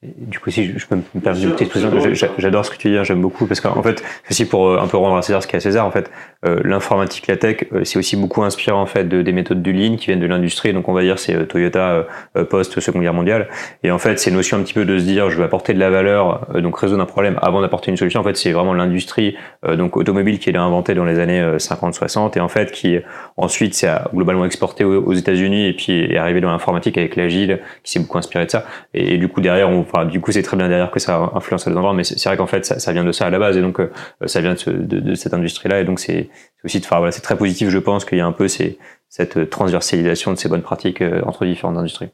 [0.00, 2.96] Du coup, si je, peux me permettre une petite précision, j'adore ce que tu dis,
[2.96, 5.42] hein, j'aime beaucoup, parce qu'en fait, c'est aussi pour euh, un peu rendre à César
[5.42, 6.08] ce qu'il y a à César, en fait,
[6.46, 9.72] euh, l'informatique, la tech, euh, c'est aussi beaucoup inspiré en fait de, des méthodes du
[9.72, 12.06] lean qui viennent de l'industrie, donc on va dire c'est Toyota
[12.48, 13.48] post Seconde Guerre mondiale,
[13.82, 15.74] et en fait, c'est une notion un petit peu de se dire, je vais apporter
[15.74, 18.20] de la valeur, donc résoudre un problème avant d'apporter une solution.
[18.20, 22.40] En fait, c'est vraiment l'industrie, donc automobile qui est inventé dans les années 50-60, et
[22.40, 22.98] en fait, qui
[23.36, 27.90] ensuite s'est globalement exporté aux, États-Unis et puis est arrivé dans l'informatique avec l'agile, qui
[27.90, 30.56] s'est beaucoup inspiré de ça, et, et du coup derrière on du coup, c'est très
[30.56, 33.12] bien derrière que ça influence les endroits, mais c'est vrai qu'en fait, ça, vient de
[33.12, 33.90] ça à la base, et donc euh,
[34.26, 36.28] ça vient de, cette industrie-là, et donc c'est
[36.64, 40.32] aussi, enfin, voilà, c'est très positif, je pense, qu'il y a un peu cette transversalisation
[40.32, 42.08] de ces bonnes pratiques euh, entre différentes industries.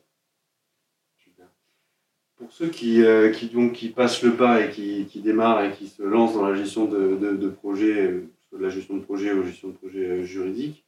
[2.38, 5.70] Pour ceux qui, euh, qui, donc, qui passent le pas et qui, qui, démarrent et
[5.72, 8.10] qui se lancent dans la gestion de, de, de projets,
[8.52, 10.84] de la gestion de projet ou gestion de projet juridique,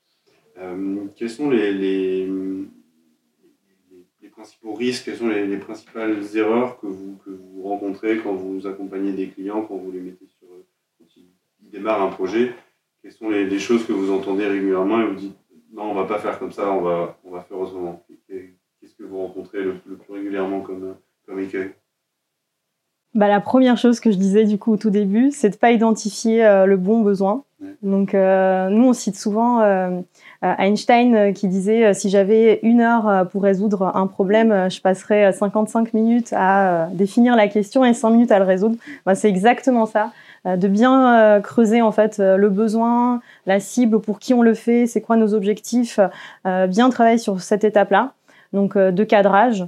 [0.58, 2.28] euh, quels sont les, les
[4.36, 8.66] principaux risques, quelles sont les, les, principales erreurs que vous, que vous rencontrez quand vous
[8.66, 10.46] accompagnez des clients, quand vous les mettez sur.
[10.98, 12.54] quand ils démarrent un projet?
[13.00, 15.36] Quelles sont les, choses que vous entendez régulièrement et vous dites
[15.72, 19.04] non, on va pas faire comme ça, on va, on va faire autrement Qu'est-ce que
[19.04, 20.96] vous rencontrez le, plus régulièrement comme,
[21.26, 21.72] comme écueil?
[23.14, 25.72] Bah, la première chose que je disais du coup au tout début, c'est de pas
[25.72, 27.44] identifier euh, le bon besoin.
[27.82, 30.00] Donc euh, nous on cite souvent euh,
[30.44, 35.94] euh, Einstein qui disait si j'avais une heure pour résoudre un problème, je passerais 55
[35.94, 38.76] minutes à définir la question et 5 minutes à le résoudre.
[39.06, 40.12] Ben, c'est exactement ça
[40.44, 45.00] de bien creuser en fait le besoin, la cible, pour qui on le fait, c'est
[45.00, 45.98] quoi nos objectifs,
[46.44, 48.12] bien travailler sur cette étape-là,
[48.52, 49.66] donc de cadrage.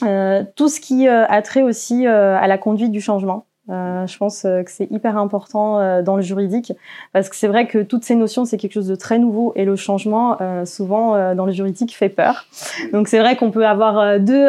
[0.00, 3.44] tout ce qui a trait aussi à la conduite du changement.
[3.70, 6.72] Euh, je pense euh, que c'est hyper important euh, dans le juridique
[7.12, 9.64] parce que c'est vrai que toutes ces notions c'est quelque chose de très nouveau et
[9.64, 12.46] le changement euh, souvent euh, dans le juridique fait peur.
[12.92, 14.48] Donc c'est vrai qu'on peut avoir deux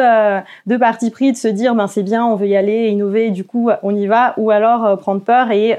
[0.66, 3.44] deux parties pris de se dire ben c'est bien on veut y aller innover du
[3.44, 5.78] coup on y va ou alors prendre peur et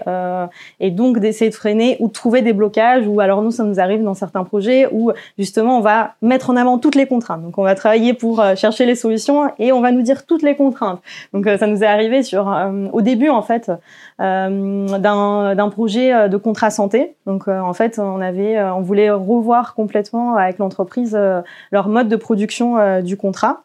[0.79, 3.79] et donc d'essayer de freiner ou de trouver des blocages ou alors nous ça nous
[3.79, 7.41] arrive dans certains projets où justement on va mettre en avant toutes les contraintes.
[7.41, 10.55] Donc on va travailler pour chercher les solutions et on va nous dire toutes les
[10.55, 11.01] contraintes.
[11.33, 12.53] Donc ça nous est arrivé sur
[12.93, 13.71] au début en fait
[14.19, 17.15] euh, d'un projet euh, de contrat santé.
[17.25, 21.17] Donc euh, en fait, on avait, on voulait revoir complètement avec l'entreprise
[21.71, 23.63] leur mode de production du contrat.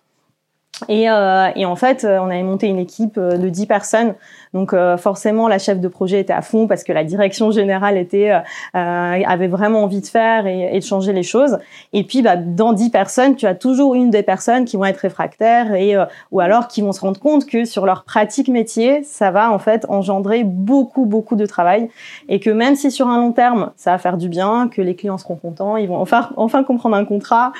[0.88, 4.14] Et, et, en fait, on avait monté une équipe de 10 personnes
[4.54, 7.96] donc euh, forcément, la chef de projet était à fond parce que la direction générale
[7.96, 8.40] était euh,
[8.74, 11.58] avait vraiment envie de faire et, de changer les choses.
[11.92, 14.98] Et puis, bah, dans 10 personnes, tu as toujours une des personnes qui vont être
[14.98, 19.02] réfractaires et euh, ou alors qui vont se rendre compte que sur leur pratique métier,
[19.02, 21.88] ça va en fait engendrer beaucoup beaucoup de travail
[22.28, 24.94] et que même si sur un long terme, ça va faire du bien, que les
[24.94, 27.52] clients seront contents, ils vont enfin enfin comprendre un contrat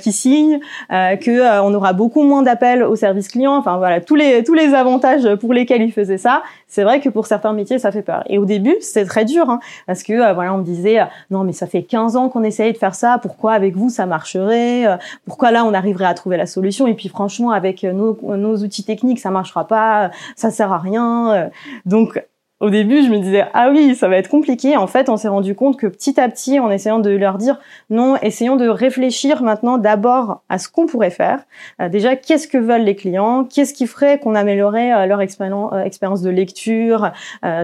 [0.00, 4.14] qui signe, que on aura beaucoup moins d'appels appel au service client, enfin voilà, tous
[4.14, 6.33] les tous les avantages pour lesquels il faisait ça.
[6.68, 8.24] C'est vrai que pour certains métiers, ça fait peur.
[8.28, 10.98] Et au début, c'était très dur, hein, parce que euh, voilà, on me disait
[11.30, 14.06] non mais ça fait 15 ans qu'on essayait de faire ça, pourquoi avec vous ça
[14.06, 18.56] marcherait Pourquoi là on arriverait à trouver la solution Et puis franchement, avec nos, nos
[18.56, 21.50] outils techniques, ça marchera pas, ça sert à rien.
[21.86, 22.22] Donc
[22.60, 24.76] au début, je me disais ah oui, ça va être compliqué.
[24.76, 27.58] En fait, on s'est rendu compte que petit à petit, en essayant de leur dire
[27.90, 31.40] non, essayons de réfléchir maintenant d'abord à ce qu'on pourrait faire.
[31.82, 33.44] Euh, déjà, qu'est-ce que veulent les clients?
[33.44, 37.10] Qu'est-ce qui ferait qu'on améliorerait euh, leur euh, expérience de lecture?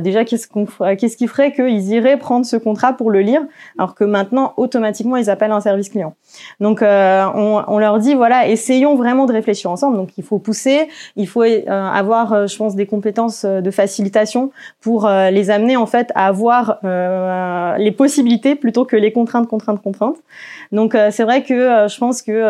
[0.03, 3.43] Déjà, qu'est-ce qu'on qu'est-ce qui ferait qu'ils iraient prendre ce contrat pour le lire,
[3.79, 6.15] alors que maintenant, automatiquement, ils appellent un service client?
[6.59, 9.97] Donc, on, on, leur dit voilà, essayons vraiment de réfléchir ensemble.
[9.97, 14.51] Donc, il faut pousser, il faut avoir, je pense, des compétences de facilitation
[14.81, 19.47] pour euh, les amener en fait à avoir euh, les possibilités plutôt que les contraintes,
[19.47, 20.17] contraintes, contraintes.
[20.73, 22.43] Donc euh, c'est vrai que je pense que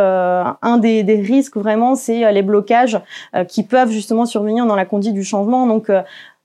[0.63, 3.01] un des, des, risques vraiment c'est les blocages
[3.49, 5.67] qui peuvent justement survenir dans la conduite du changement.
[5.67, 5.91] Donc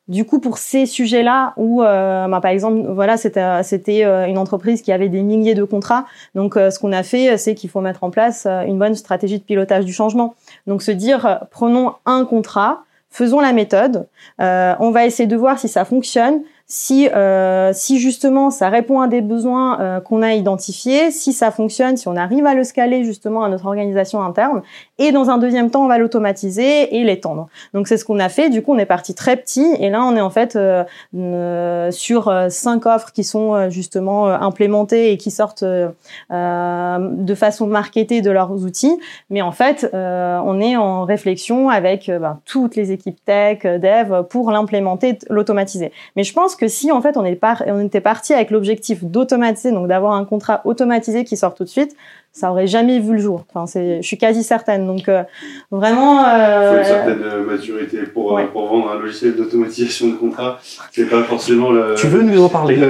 [0.08, 4.84] du coup, pour ces sujets-là, où, euh, bah, par exemple, voilà, c'était, c'était une entreprise
[4.84, 6.06] qui avait des milliers de contrats.
[6.36, 9.44] Donc, ce qu'on a fait, c'est qu'il faut mettre en place une bonne stratégie de
[9.44, 10.36] pilotage du changement.
[10.68, 12.84] Donc, se dire, prenons un contrat,
[13.16, 14.08] faisons la méthode,
[14.42, 19.00] euh, on va essayer de voir si ça fonctionne, si euh, si justement ça répond
[19.00, 22.64] à des besoins euh, qu'on a identifiés, si ça fonctionne, si on arrive à le
[22.64, 24.64] scaler justement à notre organisation interne,
[24.98, 27.50] et dans un deuxième temps on va l'automatiser et l'étendre.
[27.76, 28.50] Donc c'est ce qu'on a fait.
[28.50, 32.34] Du coup on est parti très petit et là on est en fait euh, sur
[32.50, 39.00] cinq offres qui sont justement implémentées et qui sortent de façon marketée de leurs outils.
[39.30, 44.50] Mais en fait on est en réflexion avec ben, toutes les équipes tech, dev pour
[44.50, 45.92] l'implémenter, l'automatiser.
[46.16, 49.72] Mais je pense que si en fait on, est on était parti avec l'objectif d'automatiser,
[49.72, 51.96] donc d'avoir un contrat automatisé qui sort tout de suite,
[52.36, 53.46] ça aurait jamais vu le jour.
[53.50, 54.86] Enfin, c'est, je suis quasi certaine.
[54.86, 55.24] Donc euh,
[55.72, 56.26] vraiment.
[56.28, 60.60] Euh, Il faut une certaine euh, maturité pour, pour vendre un logiciel d'automatisation de contrat.
[60.92, 61.96] C'est pas forcément le.
[61.96, 62.78] Tu veux nous en parler?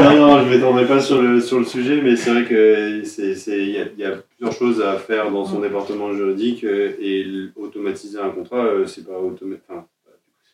[0.00, 3.34] Non, non, je m'étendrai pas sur le sur le sujet, mais c'est vrai que c'est
[3.48, 8.18] il y a, y a, plusieurs choses à faire dans son département juridique et automatiser
[8.18, 9.84] un contrat, c'est pas, enfin,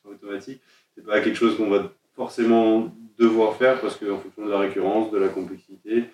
[0.04, 0.60] pas automatique.
[0.94, 5.10] C'est pas quelque chose qu'on va forcément devoir faire parce qu'en fonction de la récurrence,
[5.10, 6.04] de la complexité,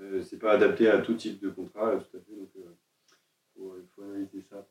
[0.00, 2.36] euh, c'est pas adapté à tout type de contrat, tout à fait.
[2.36, 4.64] Donc, il euh, faut, analyser ça.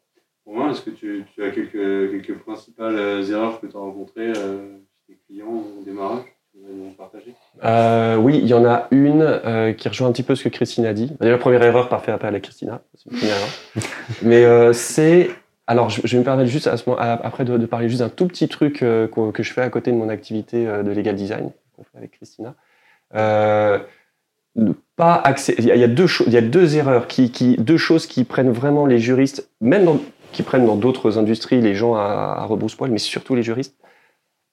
[0.46, 4.34] Romain, est-ce que tu, tu, as quelques, quelques principales euh, erreurs que tu as rencontrées
[4.34, 6.26] chez tes clients au démarrage
[8.20, 10.94] oui, il y en a une qui rejoint un petit peu ce que Christine a
[10.94, 11.12] dit.
[11.20, 12.82] La première erreur, par fait appel à Christina.
[12.96, 13.50] C'est une première erreur.
[14.24, 15.30] Mais c'est
[15.70, 18.26] alors, je, vais me permettre juste à ce moment, après de, parler juste d'un tout
[18.28, 21.52] petit truc euh, que, je fais à côté de mon activité euh, de legal design
[21.76, 22.56] qu'on fait avec Christina.
[23.16, 23.78] Euh,
[24.96, 25.22] pas
[25.60, 28.98] il y, a deux y a deux erreurs qui, deux choses qui prennent vraiment les
[28.98, 30.00] juristes, même dans,
[30.32, 33.76] qui prennent dans d'autres industries les gens à, à rebrousse-poil, mais surtout les juristes,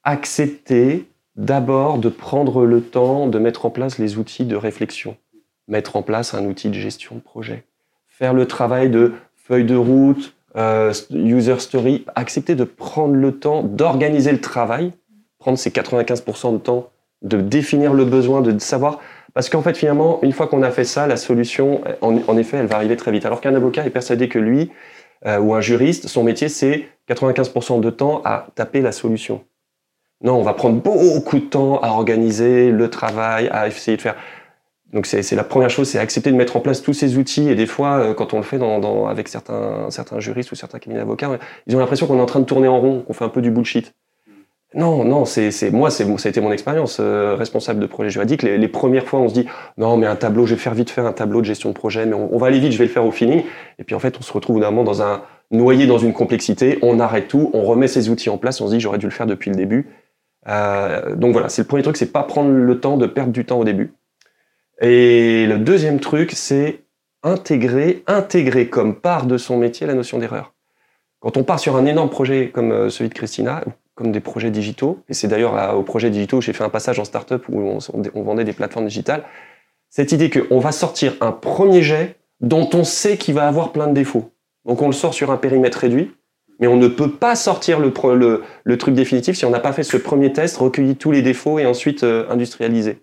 [0.03, 5.17] accepter d'abord de prendre le temps de mettre en place les outils de réflexion,
[5.69, 7.65] mettre en place un outil de gestion de projet,
[8.09, 13.63] faire le travail de feuille de route, euh, user story, accepter de prendre le temps
[13.63, 14.93] d'organiser le travail,
[15.39, 16.91] prendre ces 95% de temps,
[17.23, 19.01] de définir le besoin, de savoir.
[19.35, 22.67] Parce qu'en fait, finalement, une fois qu'on a fait ça, la solution, en, effet, elle
[22.67, 23.27] va arriver très vite.
[23.27, 24.71] Alors qu'un avocat est persuadé que lui,
[25.27, 29.43] euh, ou un juriste, son métier, c'est 95% de temps à taper la solution.
[30.23, 34.17] Non, on va prendre beaucoup de temps à organiser le travail, à essayer de faire.
[34.95, 37.51] Donc c'est la première chose, c'est accepter de mettre en place tous ces outils.
[37.51, 40.79] Et des fois, euh, quand on le fait dans, avec certains, certains juristes ou certains
[40.79, 43.25] cabinets d'avocats, ils ont l'impression qu'on est en train de tourner en rond, qu'on fait
[43.25, 43.93] un peu du bullshit.
[44.73, 48.43] Non, non, c'est moi, c'est ça a été mon expérience euh, responsable de projet juridique.
[48.43, 49.47] Les, premières fois, on se dit
[49.79, 52.07] non, mais un tableau, je vais faire vite faire un tableau de gestion de projet,
[52.07, 53.43] mais on, va aller vite, je vais le faire au feeling.
[53.81, 56.79] Et puis en fait, on se retrouve vraiment dans un noyé dans une complexité.
[56.83, 59.13] On arrête tout, on remet ces outils en place, on se dit j'aurais dû le
[59.13, 59.89] faire depuis le début.
[60.49, 63.45] Euh, donc voilà, c'est le premier truc, c'est pas prendre le temps de perdre du
[63.45, 63.93] temps au début.
[64.81, 66.81] Et le deuxième truc, c'est
[67.23, 70.53] intégrer, intégrer comme part de son métier la notion d'erreur.
[71.21, 74.51] Quand on part sur un énorme projet comme euh, celui de Christina, comme des projets
[74.51, 77.61] digitaux, et c'est d'ailleurs au projet digitaux où j'ai fait un passage en startup où
[77.61, 79.25] on, vendait des plateformes digitales,
[79.89, 83.87] cette idée qu'on va sortir un premier jet dont on sait qu'il va avoir plein
[83.87, 84.33] de défauts.
[84.67, 86.11] Donc on le sort sur un périmètre réduit,
[86.59, 89.97] mais on ne peut pas sortir le truc définitif si on n'a pas fait ce
[89.97, 92.99] premier test, recueilli tous les défauts et ensuite euh, industrialisé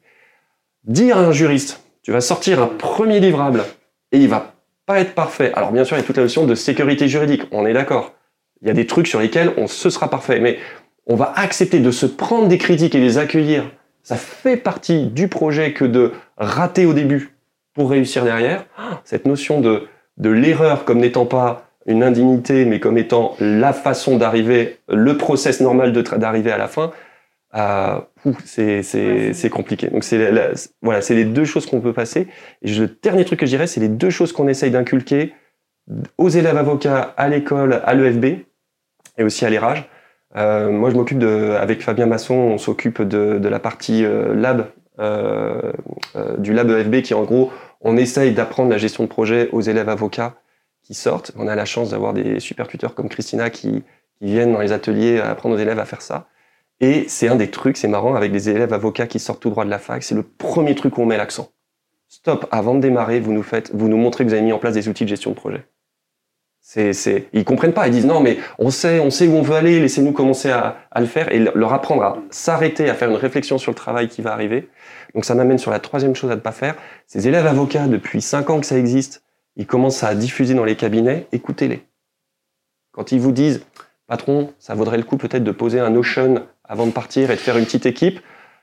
[0.86, 3.64] dire à un juriste, tu vas sortir un premier livrable
[4.12, 4.54] et il va
[4.86, 5.52] pas être parfait.
[5.56, 8.14] Alors bien sûr, il y a toute la notion de sécurité juridique, on est d'accord.
[8.62, 10.60] Il y a des trucs sur lesquels on se sera parfait, mais
[11.08, 13.70] on va accepter de se prendre des critiques et les accueillir.
[14.04, 17.36] Ça fait partie du projet que de rater au début
[17.74, 18.66] pour réussir derrière.
[19.04, 24.18] Cette notion de, de l'erreur comme n'étant pas une indignité, mais comme étant la façon
[24.18, 26.92] d'arriver, le process normal d'arriver à la fin,
[28.46, 29.88] c'est compliqué.
[29.88, 30.32] Donc c'est
[30.82, 32.28] voilà, c'est les deux choses qu'on peut passer.
[32.62, 35.34] Et le dernier truc que je dirais, c'est les deux choses qu'on essaye d'inculquer
[36.18, 38.26] aux élèves avocats à l'école, à l'EFB
[39.18, 39.88] et aussi à l'ERAGE.
[40.38, 44.34] Euh, moi, je m'occupe de, avec Fabien Masson, on s'occupe de, de, la partie euh,
[44.34, 44.68] lab,
[45.00, 45.74] euh,
[46.16, 49.62] euh du lab EFB qui, en gros, on essaye d'apprendre la gestion de projet aux
[49.62, 50.36] élèves avocats
[50.84, 51.32] qui sortent.
[51.36, 53.84] On a la chance d'avoir des super tuteurs comme Christina qui,
[54.20, 56.28] qui viennent dans les ateliers apprendre aux élèves à faire ça.
[56.82, 59.66] Et c'est un des trucs, c'est marrant, avec des élèves avocats qui sortent tout droit
[59.66, 61.52] de la fac, c'est le premier truc où on met l'accent.
[62.08, 64.58] Stop, avant de démarrer, vous nous faites, vous nous montrez que vous avez mis en
[64.58, 65.64] place des outils de gestion de projet.
[66.60, 69.42] C'est, c'est, ils comprennent pas, ils disent non, mais on sait, on sait où on
[69.42, 73.10] veut aller, laissez-nous commencer à, à le faire et leur apprendre à s'arrêter, à faire
[73.10, 74.70] une réflexion sur le travail qui va arriver.
[75.14, 76.76] Donc ça m'amène sur la troisième chose à ne pas faire.
[77.08, 79.24] Ces élèves avocats, depuis cinq ans que ça existe,
[79.56, 81.84] ils commencent à diffuser dans les cabinets, écoutez-les.
[82.92, 83.66] Quand ils vous disent,
[84.08, 87.40] patron, ça vaudrait le coup peut-être de poser un Notion avant de partir et de
[87.40, 88.22] faire une petite équipe.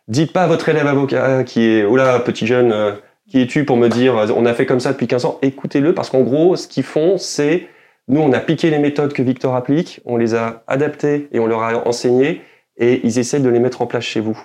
[0.08, 2.92] Dites pas à votre élève avocat qui est, oh là, petit jeune, euh,
[3.28, 6.08] qui es-tu pour me dire, on a fait comme ça depuis 15 ans Écoutez-le, parce
[6.08, 7.68] qu'en gros, ce qu'ils font, c'est,
[8.08, 11.46] nous, on a piqué les méthodes que Victor applique, on les a adaptées et on
[11.46, 12.40] leur a enseignées,
[12.78, 14.40] et ils essaient de les mettre en place chez vous.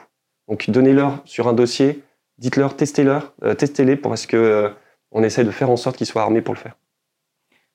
[0.49, 2.03] Donc, donnez-leur sur un dossier,
[2.39, 4.69] dites-leur, testez-leur, euh, testez-les, parce que euh,
[5.13, 6.75] on essaie de faire en sorte qu'ils soient armés pour le faire.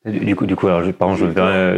[0.05, 1.27] Du coup, du coup, alors, je, pardon, je,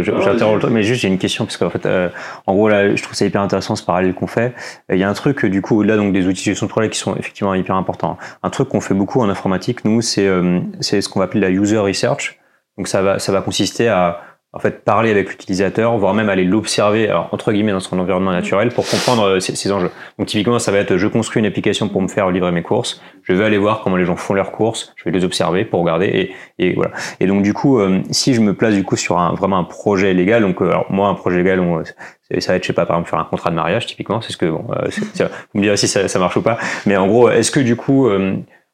[0.03, 2.11] j'interroge mais juste j'ai une question parce qu'en fait, euh,
[2.47, 4.55] en gros là, je trouve ça hyper intéressant ce parallèle qu'on fait.
[4.93, 6.91] Il y a un truc du coup là donc des outils de gestion de projet
[6.91, 8.19] qui sont effectivement hyper importants.
[8.43, 11.41] Un truc qu'on fait beaucoup en informatique, nous, c'est euh, c'est ce qu'on va appeler
[11.41, 12.39] la user research.
[12.77, 14.21] Donc ça va ça va consister à
[14.53, 18.71] en fait parler avec l'utilisateur, voire même aller l'observer, entre guillemets dans son environnement naturel
[18.71, 19.91] pour comprendre euh, ses, enjeux.
[20.19, 23.01] Donc typiquement ça va être je construis une application pour me faire livrer mes courses,
[23.23, 25.81] je vais aller voir comment les gens font leurs courses, je vais les observer pour
[25.81, 26.91] regarder et, voilà.
[27.21, 29.65] Et donc du coup euh, si je me place du coup sur un vraiment un
[29.65, 32.87] projet légal, donc euh, moi un projet légal on, ça va être je sais pas
[32.87, 35.77] par exemple faire un contrat de mariage typiquement, c'est ce que bon, vous me direz
[35.77, 38.09] si ça, ça marche ou pas, mais en gros est-ce que du coup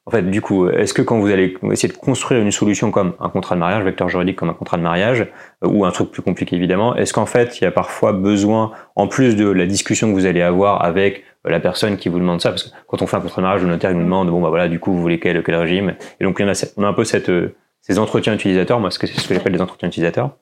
[0.07, 3.15] en fait, du coup, est-ce que quand vous allez essayer de construire une solution comme
[3.19, 5.27] un contrat de mariage, vecteur juridique comme un contrat de mariage,
[5.65, 8.71] euh, ou un truc plus compliqué évidemment, est-ce qu'en fait, il y a parfois besoin,
[8.95, 12.19] en plus de la discussion que vous allez avoir avec euh, la personne qui vous
[12.19, 14.05] demande ça, parce que quand on fait un contrat de mariage, le notaire il nous
[14.05, 16.71] demande, bon bah voilà, du coup, vous voulez quel, quel régime, et donc on a,
[16.77, 19.61] on a un peu cette, euh, ces entretiens utilisateurs, moi, c'est ce que j'appelle des
[19.61, 20.37] entretiens utilisateurs.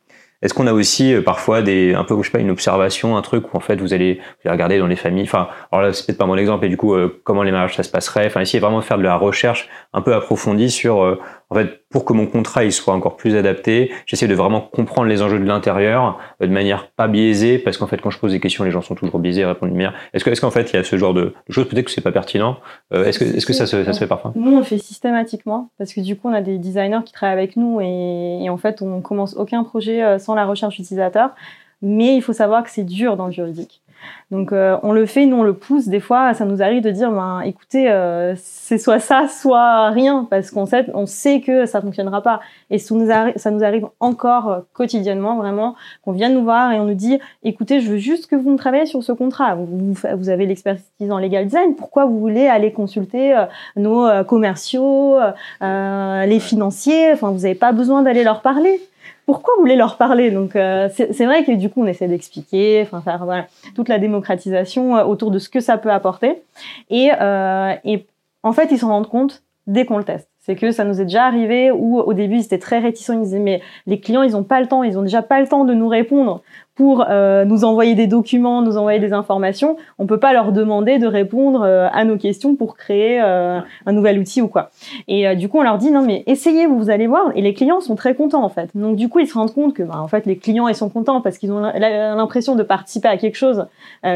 [0.46, 3.24] Est-ce qu'on a aussi euh, parfois des un peu je sais pas une observation, un
[3.24, 5.24] truc où en fait vous allez, regarder dans les familles?
[5.24, 7.76] Enfin, alors là c'est peut-être pas mon exemple et du coup euh, comment les mariages
[7.76, 8.28] ça se passerait?
[8.28, 11.82] Enfin essayer vraiment de faire de la recherche un peu approfondie sur euh, en fait
[11.90, 13.92] pour que mon contrat il soit encore plus adapté.
[14.06, 18.02] J'essaie de vraiment comprendre les enjeux de l'intérieur de manière pas biaisée parce qu'en fait
[18.02, 19.94] quand je pose des questions les gens sont toujours biaisés à répondre d'une manière.
[20.14, 22.02] Est-ce que est-ce qu'en fait il y a ce genre de, choses peut-être que c'est
[22.02, 22.58] pas pertinent.
[22.92, 24.34] est-ce que est-ce que ça se, ça se fait parfois?
[24.36, 27.38] Nous on le fait systématiquement parce que du coup on a des designers qui travaillent
[27.38, 31.32] avec nous et, et en fait on commence aucun projet sans la recherche utilisateur.
[31.82, 33.82] Mais il faut savoir que c'est dur dans le juridique.
[34.32, 35.88] Donc euh, on le fait, nous on le pousse.
[35.88, 40.28] Des fois, ça nous arrive de dire, ben écoutez, euh, c'est soit ça, soit rien,
[40.30, 42.42] parce qu'on sait, on sait que ça fonctionnera pas.
[42.72, 46.96] Et ça nous, arrive, encore euh, quotidiennement, vraiment, qu'on vient nous voir et on nous
[46.96, 49.56] dit, écoutez, je veux juste que vous me travaillez sur ce contrat.
[49.56, 51.76] Vous, avez l'expertise en legal design.
[51.76, 53.36] Pourquoi vous voulez aller consulter
[53.76, 55.18] nos commerciaux,
[55.62, 57.12] les financiers?
[57.14, 58.82] Enfin, vous n'avez pas besoin d'aller leur parler
[59.26, 60.32] pourquoi vous voulez leur parler?
[60.32, 64.00] Donc euh, c'est vrai que du coup on essaie d'expliquer, enfin faire voilà, toute la
[64.00, 66.42] démocratisation euh, autour de ce que ça peut apporter.
[66.90, 68.06] Et, euh, et
[68.44, 70.30] en fait ils s'en rendent compte dès qu'on le teste.
[70.40, 73.22] C'est que ça nous est déjà arrivé où au début ils étaient très réticents, ils
[73.22, 75.66] disaient mais les clients ils ont pas le temps, ils ont déjà pas le temps
[75.66, 76.42] de nous répondre
[76.76, 81.00] pour euh, nous envoyer des documents, nous envoyer des informations, on peut pas leur demander
[81.00, 84.70] de répondre euh, à nos questions pour créer euh, un nouvel outil ou quoi.
[85.08, 87.32] Et du coup, on leur dit non mais essayez, vous, allez voir.
[87.36, 88.70] Et les clients sont très contents en fait.
[88.76, 90.90] Donc du coup, ils se rendent compte que bah, en fait les clients ils sont
[90.90, 93.66] contents parce qu'ils ont l'impression de participer à quelque chose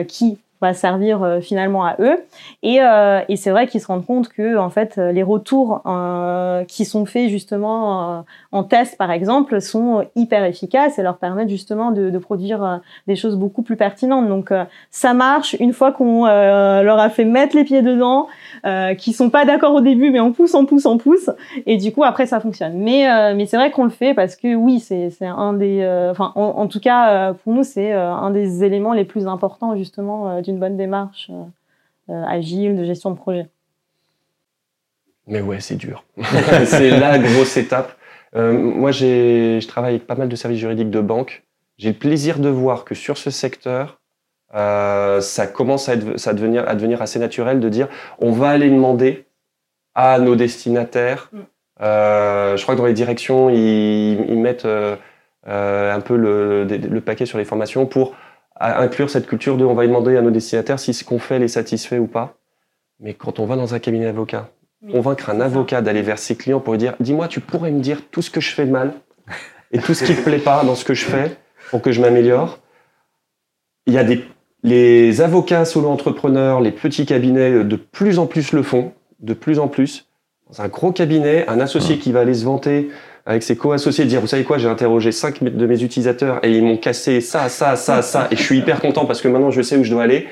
[0.08, 2.18] qui va servir euh, finalement à eux.
[2.64, 6.64] Et, euh, et c'est vrai qu'ils se rendent compte que en fait les retours euh,
[6.66, 11.92] qui sont faits justement en test par exemple sont hyper efficaces et leur permettent justement
[11.92, 14.28] de, de produire des choses beaucoup plus pertinentes.
[14.28, 14.52] Donc
[14.92, 18.28] ça marche une fois qu'on leur a fait mettre les pieds dedans,
[18.66, 21.30] euh, qui sont pas d'accord au début, mais on pousse, on pousse, on pousse,
[21.66, 22.74] et du coup après ça fonctionne.
[22.78, 26.32] Mais mais c'est vrai qu'on le fait parce que oui c'est c'est un des, enfin
[26.36, 30.60] en, en, tout cas pour nous c'est un des éléments les plus importants justement une
[30.60, 31.44] bonne démarche euh,
[32.10, 33.48] euh, agile de gestion de projet.
[35.28, 36.04] Mais ouais, c'est dur.
[36.66, 37.96] c'est la grosse étape.
[38.36, 41.44] Euh, moi, je travaille avec pas mal de services juridiques de banque.
[41.78, 44.00] J'ai le plaisir de voir que sur ce secteur,
[44.52, 47.88] ça commence à, être, ça devenir, à devenir assez naturel de dire
[48.18, 49.26] on va aller demander
[49.96, 51.30] à nos destinataires.
[51.32, 51.40] Mm.
[51.80, 54.68] je crois que dans les directions, ils, ils mettent
[55.46, 58.16] un peu le, le, paquet sur les formations pour
[58.60, 61.48] inclure cette culture de on va demander à nos destinataires si ce qu'on fait les
[61.48, 62.38] satisfait ou pas.
[63.00, 64.50] Mais quand on va dans un cabinet d'avocat,
[64.92, 68.02] convaincre un avocat d'aller vers ses clients pour lui dire dis-moi, tu pourrais me dire
[68.12, 68.94] tout ce que je fais de mal
[69.72, 71.38] et tout ce qui ne plaît pas dans ce que je fais
[71.70, 72.60] pour que je m'améliore.
[73.86, 74.24] Il y a des
[74.64, 79.68] les avocats solo-entrepreneurs, les petits cabinets de plus en plus le font, de plus en
[79.68, 80.08] plus.
[80.50, 82.90] Dans un gros cabinet, un associé qui va aller se vanter
[83.26, 86.64] avec ses co-associés, dire, vous savez quoi, j'ai interrogé cinq de mes utilisateurs et ils
[86.64, 89.62] m'ont cassé ça, ça, ça, ça, et je suis hyper content parce que maintenant je
[89.62, 90.28] sais où je dois aller.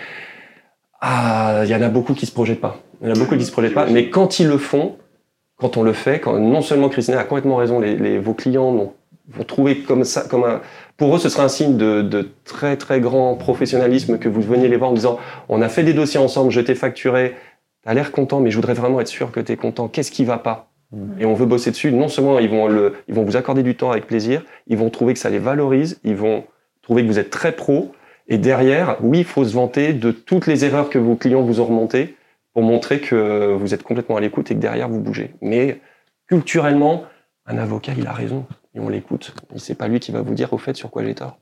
[1.00, 2.82] Ah, il y en a beaucoup qui se projettent pas.
[3.02, 3.86] Il y en a beaucoup qui se projettent pas.
[3.86, 4.98] Mais quand ils le font,
[5.58, 8.94] quand on le fait, quand non seulement Christina a complètement raison, les, vos clients
[9.30, 10.62] vont trouver comme ça, comme un,
[10.96, 14.68] pour eux, ce serait un signe de, de, très très grand professionnalisme que vous veniez
[14.68, 15.20] les voir en disant,
[15.50, 17.36] on a fait des dossiers ensemble, je t'ai facturé,
[17.84, 19.88] t'as l'air content, mais je voudrais vraiment être sûr que t'es content.
[19.88, 20.70] Qu'est-ce qui va pas?
[21.20, 21.92] Et on veut bosser dessus.
[21.92, 25.14] Non seulement ils vont, ils vont vous accorder du temps avec plaisir, ils vont trouver
[25.14, 26.46] que ça les valorise, ils vont
[26.82, 27.92] trouver que vous êtes très pro.
[28.30, 31.62] Et derrière, oui, il faut se vanter de toutes les erreurs que vos clients vous
[31.62, 32.16] ont remontées
[32.54, 35.32] pour montrer que vous êtes complètement à l'écoute et que derrière vous bougez.
[35.42, 35.80] Mais
[36.28, 37.06] culturellement,
[37.46, 39.34] un avocat, il a raison et on l'écoute.
[39.56, 41.40] Et c'est pas lui qui va vous dire au fait sur quoi j'ai tort.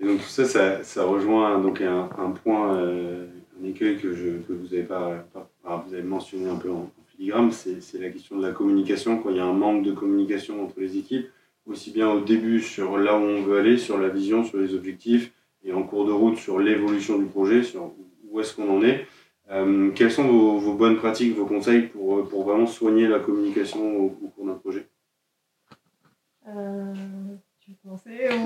[0.00, 3.26] Et donc tout ça, ça, rejoint donc un, point euh,
[3.60, 4.08] un écueil que,
[4.48, 5.24] vous avez pas,
[6.04, 9.18] mentionné un peu en, filigrane, c'est la question de la communication.
[9.18, 11.26] Quand il y a un manque de communication entre les équipes,
[11.66, 14.74] aussi bien au début sur là où on veut aller, sur la vision, sur les
[14.74, 15.32] objectifs,
[15.64, 17.92] et en cours de route sur l'évolution du projet, sur
[18.30, 19.06] où est-ce qu'on en est.
[19.50, 24.28] Euh, quelles sont vos, bonnes pratiques, vos conseils pour, vraiment soigner la communication au, au
[24.28, 24.86] cours d'un projet?
[26.46, 26.94] Euh,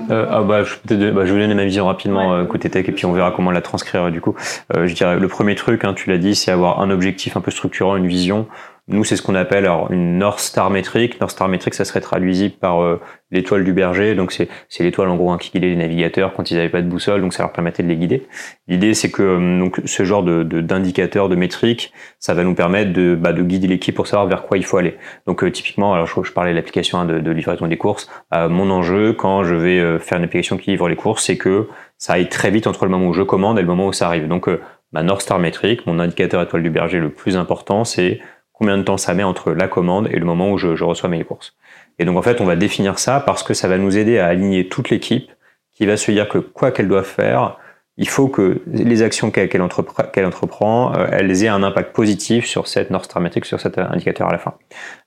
[0.09, 2.87] euh, ah bah, je, bah, je vais vous donner ma vision rapidement euh, côté tech
[2.87, 4.35] et puis on verra comment la transcrire du coup.
[4.75, 7.41] Euh, je dirais le premier truc, hein, tu l'as dit, c'est avoir un objectif un
[7.41, 8.47] peu structurant, une vision.
[8.89, 11.21] Nous, c'est ce qu'on appelle alors une North Star métrique.
[11.21, 12.99] North Star métrique, ça serait traduisible par euh,
[13.31, 14.13] l'étoile du berger.
[14.13, 16.81] Donc, c'est, c'est l'étoile en gros hein, qui guidait les navigateurs quand ils n'avaient pas
[16.81, 18.27] de boussole, donc ça leur permettait de les guider.
[18.67, 22.55] L'idée, c'est que euh, donc ce genre de, de, d'indicateurs, de métriques, ça va nous
[22.55, 24.97] permettre de, bah, de guider l'équipe pour savoir vers quoi il faut aller.
[25.27, 28.09] Donc, euh, typiquement, alors je, je parlais de l'application hein, de, de, livraison des courses.
[28.33, 32.13] mon enjeu, quand je vais faire une application qui livre les courses, c'est que ça
[32.13, 34.27] aille très vite entre le moment où je commande et le moment où ça arrive.
[34.27, 34.49] Donc,
[34.91, 38.19] ma North Star métrique, mon indicateur étoile du berger le plus important, c'est
[38.63, 41.21] combien de temps ça met entre la commande et le moment où je, reçois mes
[41.25, 41.53] courses.
[41.99, 44.27] Et donc en fait, on va définir ça parce que ça va nous aider à
[44.27, 45.29] aligner toute l'équipe
[45.75, 47.57] qui va se dire que quoi qu'elle doit faire,
[47.97, 52.89] il faut que les actions qu'elle entreprend, euh, elles aient un impact positif sur cette
[52.89, 54.53] North Star sur cet indicateur à la fin.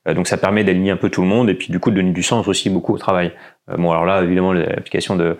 [0.07, 1.95] Euh, donc ça permet d'aligner un peu tout le monde et puis du coup de
[1.95, 3.33] donner du sens aussi beaucoup au travail.
[3.69, 5.37] Euh, bon alors là évidemment l'application de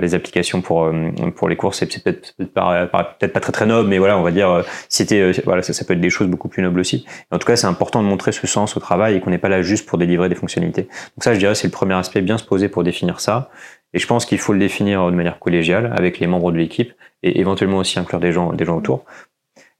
[0.00, 0.90] les applications pour
[1.36, 4.64] pour les courses c'est peut-être peut-être pas très très noble mais voilà on va dire
[4.88, 7.06] c'était voilà ça, ça, peut être des choses beaucoup plus nobles aussi.
[7.30, 9.48] en tout cas c'est important de montrer ce sens au travail et qu'on n'est pas
[9.48, 10.82] là juste pour délivrer des fonctionnalités.
[10.82, 13.48] Donc ça je dirais c'est le premier aspect bien se poser pour définir ça.
[13.94, 16.92] Et je pense qu'il faut le définir de manière collégiale avec les membres de l'équipe
[17.22, 19.04] et éventuellement aussi inclure des gens, des gens autour.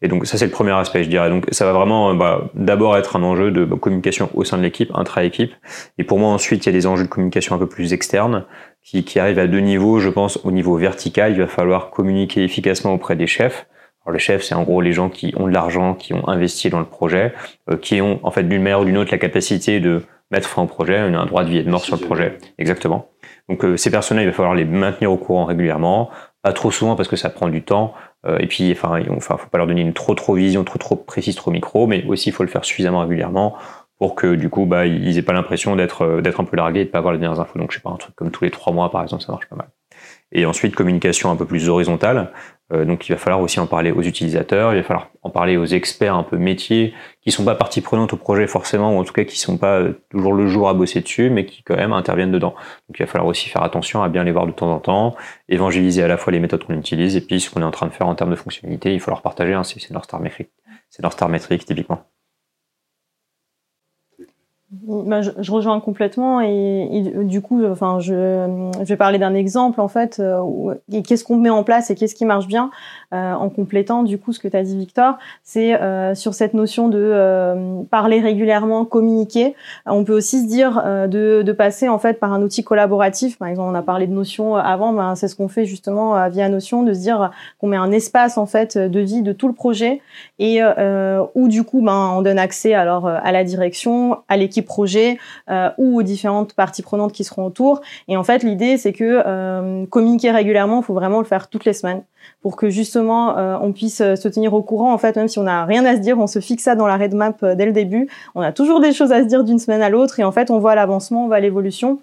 [0.03, 1.30] Et donc ça c'est le premier aspect, je dirais.
[1.30, 4.62] Donc ça va vraiment bah, d'abord être un enjeu de bah, communication au sein de
[4.62, 5.53] l'équipe, intra-équipe.
[5.99, 8.44] Et pour moi ensuite il y a des enjeux de communication un peu plus externes
[8.82, 9.99] qui, qui arrivent à deux niveaux.
[9.99, 13.66] Je pense au niveau vertical, il va falloir communiquer efficacement auprès des chefs.
[14.05, 16.70] Alors les chefs, c'est en gros les gens qui ont de l'argent, qui ont investi
[16.70, 17.32] dans le projet,
[17.70, 20.62] euh, qui ont en fait d'une manière ou d'une autre la capacité de mettre fin
[20.62, 22.38] au projet, un droit de vie et de mort sur le projet.
[22.59, 23.09] Exactement.
[23.49, 26.11] Donc euh, ces personnes-là, il va falloir les maintenir au courant régulièrement,
[26.42, 27.94] pas trop souvent parce que ça prend du temps.
[28.26, 30.96] Euh, et puis, enfin, enfin, faut pas leur donner une trop trop vision, trop trop
[30.96, 33.56] précise, trop micro, mais aussi il faut le faire suffisamment régulièrement
[33.98, 36.80] pour que du coup, bah, ils aient pas l'impression d'être euh, d'être un peu largués
[36.80, 37.58] et de pas avoir les dernières infos.
[37.58, 39.46] Donc, je sais pas, un truc comme tous les trois mois, par exemple, ça marche
[39.48, 39.68] pas mal.
[40.32, 42.32] Et ensuite, communication un peu plus horizontale.
[42.72, 45.56] Euh, donc il va falloir aussi en parler aux utilisateurs, il va falloir en parler
[45.56, 49.04] aux experts un peu métiers qui sont pas partie prenante au projet forcément, ou en
[49.04, 51.76] tout cas qui sont pas euh, toujours le jour à bosser dessus, mais qui quand
[51.76, 52.54] même interviennent dedans.
[52.88, 55.14] Donc il va falloir aussi faire attention à bien les voir de temps en temps,
[55.48, 57.86] évangéliser à la fois les méthodes qu'on utilise et puis ce qu'on est en train
[57.86, 60.50] de faire en termes de fonctionnalité, il faut leur partager, hein, c'est leur star métrique.
[60.90, 61.30] C'est leur star
[61.66, 62.06] typiquement.
[64.72, 69.80] Bah, je, je, rejoins complètement et, du coup, enfin, je, je vais parler d'un exemple
[69.80, 70.18] en fait.
[70.18, 70.74] Euh,
[71.06, 72.72] qu'est-ce qu'on met en place et qu'est-ce qui marche bien
[73.14, 76.54] euh, en complétant du coup ce que tu as dit Victor, c'est euh, sur cette
[76.54, 79.54] notion de euh, parler régulièrement, communiquer.
[79.86, 83.38] On peut aussi se dire euh, de, de, passer en fait par un outil collaboratif.
[83.38, 86.48] Par exemple, on a parlé de Notion avant, ben, c'est ce qu'on fait justement via
[86.48, 89.54] Notion, de se dire qu'on met un espace en fait de vie de tout le
[89.54, 90.00] projet
[90.40, 90.60] et
[91.34, 95.18] où du coup ben, on donne accès alors à la direction, à l'équipe projet
[95.78, 97.80] ou aux différentes parties prenantes qui seront autour.
[98.09, 101.72] Et en fait, l'idée, c'est que communiquer régulièrement, il faut vraiment le faire toutes les
[101.72, 102.02] semaines
[102.42, 104.92] pour que justement on puisse se tenir au courant.
[104.92, 106.86] En fait, même si on n'a rien à se dire, on se fixe ça dans
[106.86, 108.09] la roadmap dès le début.
[108.34, 110.50] On a toujours des choses à se dire d'une semaine à l'autre et en fait,
[110.50, 111.98] on voit l'avancement, on voit l'évolution.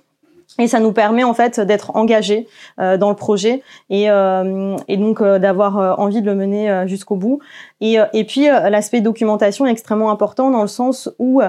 [0.60, 2.47] Et ça nous permet en fait d'être engagés
[2.80, 6.70] euh, dans le projet et, euh, et donc euh, d'avoir euh, envie de le mener
[6.70, 7.39] euh, jusqu'au bout.
[7.86, 11.42] Et, et puis l'aspect documentation est extrêmement important dans le sens où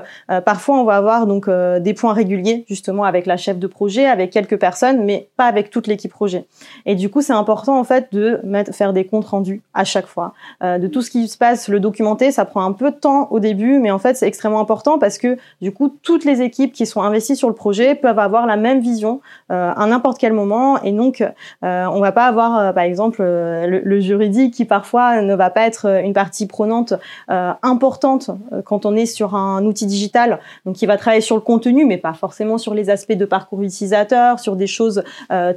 [0.45, 4.31] parfois on va avoir donc des points réguliers justement avec la chef de projet, avec
[4.31, 6.47] quelques personnes, mais pas avec toute l'équipe projet.
[6.87, 8.41] Et du coup c'est important en fait de
[8.73, 12.33] faire des comptes rendus à chaque fois de tout ce qui se passe, le documenter.
[12.33, 15.19] Ça prend un peu de temps au début, mais en fait c'est extrêmement important parce
[15.19, 18.57] que du coup toutes les équipes qui sont investies sur le projet peuvent avoir la
[18.57, 19.21] même vision
[19.51, 20.81] euh, à n'importe quel moment.
[20.83, 21.31] Et donc, euh,
[21.63, 25.87] on va pas avoir, euh, par exemple, le, juridique qui parfois ne va pas être
[26.03, 26.95] une partie prenante
[27.29, 28.31] importante
[28.65, 31.99] quand on est sur un outil digital, donc qui va travailler sur le contenu, mais
[31.99, 35.03] pas forcément sur les aspects de parcours utilisateur, sur des choses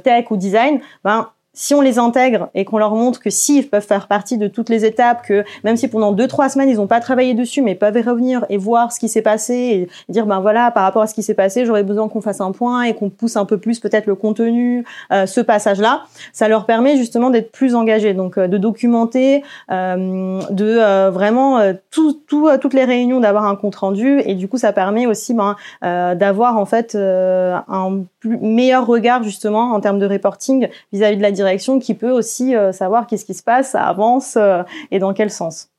[0.04, 0.80] tech ou design.
[1.04, 1.28] Ben,
[1.58, 4.68] si on les intègre et qu'on leur montre que si peuvent faire partie de toutes
[4.68, 7.74] les étapes, que même si pendant deux trois semaines ils n'ont pas travaillé dessus, mais
[7.74, 11.08] peuvent revenir et voir ce qui s'est passé et dire ben voilà par rapport à
[11.08, 13.58] ce qui s'est passé, j'aurais besoin qu'on fasse un point et qu'on pousse un peu
[13.58, 18.38] plus peut-être le contenu, euh, ce passage-là, ça leur permet justement d'être plus engagés, donc
[18.38, 19.42] euh, de documenter,
[19.72, 21.58] euh, de vraiment
[21.90, 25.34] tout, tout, toutes les réunions d'avoir un compte rendu et du coup ça permet aussi
[25.34, 31.22] ben, d'avoir en fait un plus, meilleur regard justement en termes de reporting vis-à-vis de
[31.22, 34.98] la direction qui peut aussi euh, savoir qu'est-ce qui se passe, ça avance euh, et
[34.98, 35.70] dans quel sens.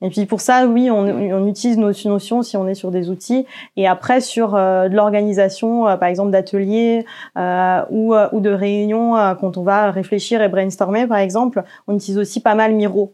[0.00, 3.10] Et puis pour ça, oui, on, on, utilise nos notions si on est sur des
[3.10, 3.46] outils.
[3.76, 7.04] Et après, sur euh, de l'organisation, par exemple d'ateliers
[7.36, 12.40] ou, ou, de réunions, quand on va réfléchir et brainstormer, par exemple, on utilise aussi
[12.40, 13.12] pas mal Miro,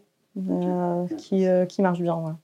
[1.17, 2.15] qui, qui marche bien.
[2.21, 2.35] Voilà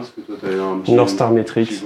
[0.00, 1.82] est-ce que toi, tu as un petit, North Star Metrics.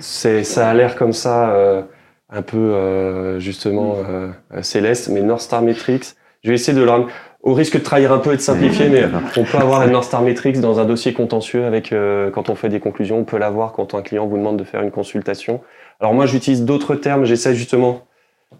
[0.00, 1.82] Ça a l'air comme ça, euh,
[2.30, 4.34] un peu euh, justement mm.
[4.54, 6.90] euh, céleste, mais North Star Metrics, je vais essayer de le.
[7.40, 9.04] Au risque de trahir un peu et de simplifier, mais
[9.36, 11.94] on peut avoir la North Star Metrics dans un dossier contentieux avec
[12.34, 13.16] quand on fait des conclusions.
[13.16, 15.60] On peut l'avoir quand un client vous demande de faire une consultation.
[16.00, 17.24] Alors moi, j'utilise d'autres termes.
[17.24, 18.08] J'essaie justement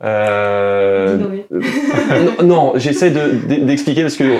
[0.04, 1.42] euh,
[2.44, 4.38] non, j'essaie d'expliquer parce que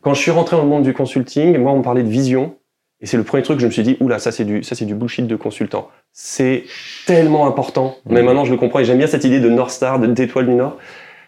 [0.00, 2.56] quand je suis rentré dans le monde du consulting, moi on me parlait de vision
[3.00, 4.74] et c'est le premier truc que je me suis dit, oula, ça c'est du, ça
[4.74, 5.88] c'est du bullshit de consultant.
[6.12, 6.64] C'est
[7.06, 7.96] tellement important.
[8.06, 8.24] Mais mmh.
[8.24, 10.76] maintenant je le comprends et j'aime bien cette idée de North Star, d'étoile du Nord.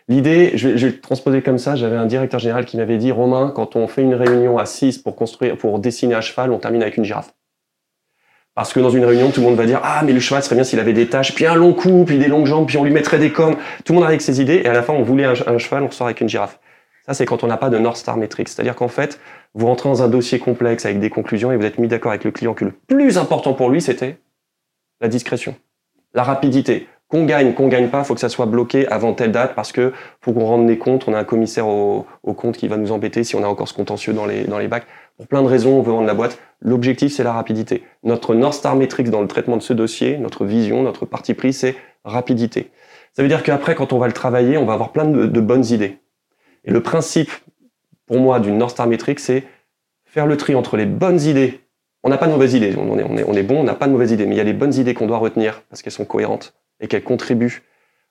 [0.09, 1.77] L'idée, je vais, je vais le transposer comme ça.
[1.77, 4.99] J'avais un directeur général qui m'avait dit, Romain, quand on fait une réunion à 6
[4.99, 7.33] pour construire, pour dessiner un cheval, on termine avec une girafe.
[8.55, 10.57] Parce que dans une réunion, tout le monde va dire, ah, mais le cheval serait
[10.57, 12.85] bien s'il avait des taches, puis un long cou, puis des longues jambes, puis on
[12.85, 13.57] lui mettrait des cornes.
[13.85, 15.57] Tout le monde arrive avec ses idées et à la fin, on voulait un, un
[15.57, 16.59] cheval, on sort avec une girafe.
[17.07, 18.49] Ça, c'est quand on n'a pas de North Star Metrics.
[18.49, 19.19] C'est-à-dire qu'en fait,
[19.55, 22.25] vous rentrez dans un dossier complexe avec des conclusions et vous êtes mis d'accord avec
[22.25, 24.19] le client que le plus important pour lui, c'était
[25.01, 25.55] la discrétion,
[26.15, 26.89] la rapidité.
[27.09, 29.93] Qu'on gagne, qu'on gagne pas, faut que ça soit bloqué avant telle date parce que
[30.23, 31.07] faut qu'on rende les comptes.
[31.09, 33.75] On a un commissaire au, compte qui va nous embêter si on a encore ce
[33.75, 34.87] contentieux dans les, dans les bacs.
[35.19, 36.39] Pour plein de raisons, on veut vendre la boîte.
[36.63, 37.83] L'objectif, c'est la rapidité.
[38.03, 41.53] Notre North Star Metrics dans le traitement de ce dossier, notre vision, notre parti pris,
[41.53, 42.71] c'est rapidité.
[43.13, 45.67] Ça veut dire qu'après, quand on va le travailler, on va avoir plein de bonnes
[45.67, 45.99] idées.
[46.65, 47.31] Et le principe,
[48.13, 49.45] pour moi, d'une North Star Metric, c'est
[50.05, 51.61] faire le tri entre les bonnes idées.
[52.03, 53.75] On n'a pas de mauvaises idées, on est, on est, on est bon, on n'a
[53.75, 55.81] pas de mauvaises idées, mais il y a les bonnes idées qu'on doit retenir parce
[55.81, 57.63] qu'elles sont cohérentes et qu'elles contribuent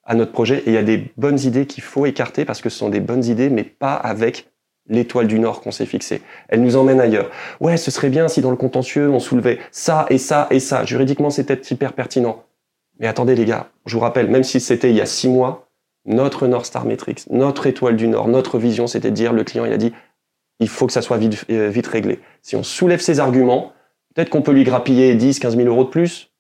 [0.04, 0.64] à notre projet.
[0.66, 3.00] Et il y a des bonnes idées qu'il faut écarter parce que ce sont des
[3.00, 4.50] bonnes idées, mais pas avec
[4.88, 6.24] l'étoile du Nord qu'on s'est fixée.
[6.50, 7.30] Elles nous emmènent ailleurs.
[7.60, 10.84] Ouais, ce serait bien si dans le contentieux, on soulevait ça et ça et ça.
[10.84, 12.44] Juridiquement, c'est peut-être hyper pertinent.
[13.00, 15.68] Mais attendez les gars, je vous rappelle, même si c'était il y a six mois,
[16.06, 19.66] notre North Star Metrics, notre étoile du Nord, notre vision, c'était de dire, le client,
[19.66, 19.94] il a dit,
[20.60, 22.20] il faut que ça soit vite, euh, vite réglé.
[22.42, 23.74] Si on soulève ces arguments,
[24.14, 26.32] peut-être qu'on peut lui grappiller 10, 15 000 euros de plus,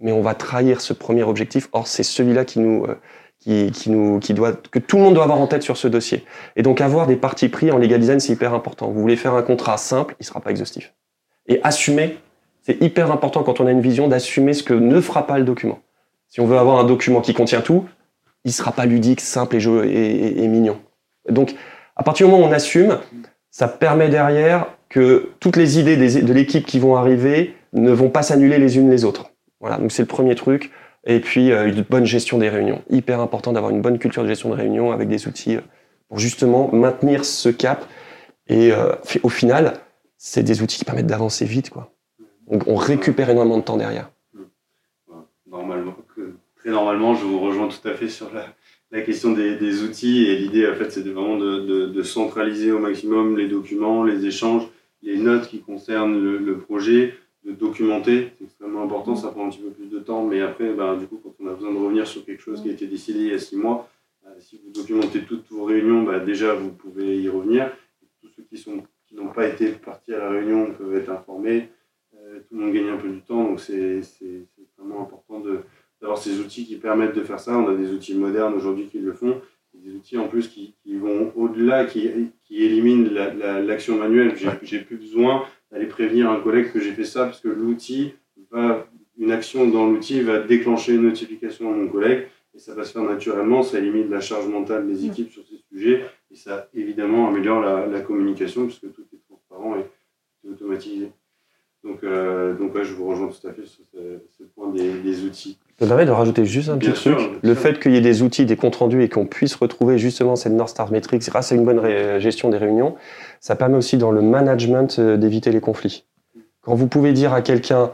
[0.00, 1.68] mais on va trahir ce premier objectif.
[1.72, 2.98] Or, c'est celui-là qui nous, euh,
[3.38, 5.88] qui, qui, nous, qui doit, que tout le monde doit avoir en tête sur ce
[5.88, 6.24] dossier.
[6.56, 8.90] Et donc, avoir des parties pris en legal design, c'est hyper important.
[8.90, 10.94] Vous voulez faire un contrat simple, il sera pas exhaustif.
[11.46, 12.18] Et assumer,
[12.62, 15.44] c'est hyper important quand on a une vision d'assumer ce que ne fera pas le
[15.44, 15.80] document.
[16.28, 17.86] Si on veut avoir un document qui contient tout,
[18.44, 20.78] il sera pas ludique, simple et, mignon.
[21.28, 21.54] Donc,
[21.96, 22.98] à partir du moment où on assume,
[23.50, 28.22] ça permet derrière que toutes les idées de l'équipe qui vont arriver ne vont pas
[28.22, 29.30] s'annuler les unes les autres.
[29.60, 30.70] Voilà, donc c'est le premier truc.
[31.04, 32.82] Et puis euh, une bonne gestion des réunions.
[32.90, 35.60] Hyper important d'avoir une bonne culture de gestion de réunion avec des outils euh,
[36.08, 37.86] pour justement maintenir ce cap.
[38.48, 39.80] Et euh, au final,
[40.16, 41.70] c'est des outils qui permettent d'avancer vite.
[42.50, 44.10] Donc on récupère énormément de temps derrière.
[45.46, 45.94] Normalement,
[46.62, 50.68] très normalement, je vous rejoins tout à fait sur la, question des, outils et l'idée,
[50.68, 54.68] en fait, c'est vraiment de, centraliser au maximum les documents, les échanges,
[55.02, 59.58] les notes qui concernent le, projet, de documenter, c'est extrêmement important, ça prend un petit
[59.58, 62.06] peu plus de temps, mais après, ben, du coup, quand on a besoin de revenir
[62.06, 63.90] sur quelque chose qui a été décidé il y a six mois,
[64.24, 67.72] euh, si vous documentez toutes vos réunions, ben, déjà, vous pouvez y revenir.
[68.20, 71.68] Tous ceux qui n'ont pas été partis à la réunion peuvent être informés.
[72.16, 74.00] Euh, tout le monde gagne un peu du temps, donc c'est
[74.78, 75.42] vraiment important
[76.02, 77.56] d'avoir ces outils qui permettent de faire ça.
[77.56, 79.40] On a des outils modernes aujourd'hui qui le font,
[79.72, 82.10] des outils en plus qui, vont au-delà, qui,
[82.44, 83.08] qui, éliminent
[83.64, 84.34] l'action la, manuelle.
[84.62, 88.12] J'ai plus besoin d'aller prévenir un collègue que j'ai fait ça parce que l'outil
[88.50, 88.86] va,
[89.16, 92.92] une action dans l'outil va déclencher une notification à mon collègue et ça va se
[92.92, 93.62] faire naturellement.
[93.62, 97.86] Ça élimine la charge mentale des équipes sur ces sujets et ça évidemment améliore la,
[97.86, 101.12] la communication puisque tout est transparent et automatisé.
[101.84, 105.58] Donc, euh, donc je vous rejoins tout à fait sur ce, point des, outils.
[105.82, 107.18] Ça me permet de rajouter juste un petit truc.
[107.42, 110.36] le fait qu'il y ait des outils, des comptes rendus et qu'on puisse retrouver justement
[110.36, 112.94] cette North Star Metrics grâce à une bonne gestion des réunions,
[113.40, 116.04] ça permet aussi dans le management euh, d'éviter les conflits.
[116.60, 117.90] Quand vous pouvez dire à quelqu'un,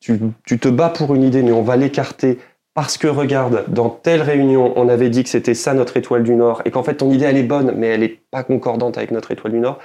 [0.00, 2.40] tu, tu, te bats pour une idée, mais on va l'écarter
[2.74, 6.34] parce que regarde, dans telle réunion, on avait dit que c'était ça notre étoile du
[6.34, 9.12] Nord, et qu'en fait ton idée elle est bonne, mais elle n'est pas concordante avec
[9.12, 9.78] notre étoile du Nord,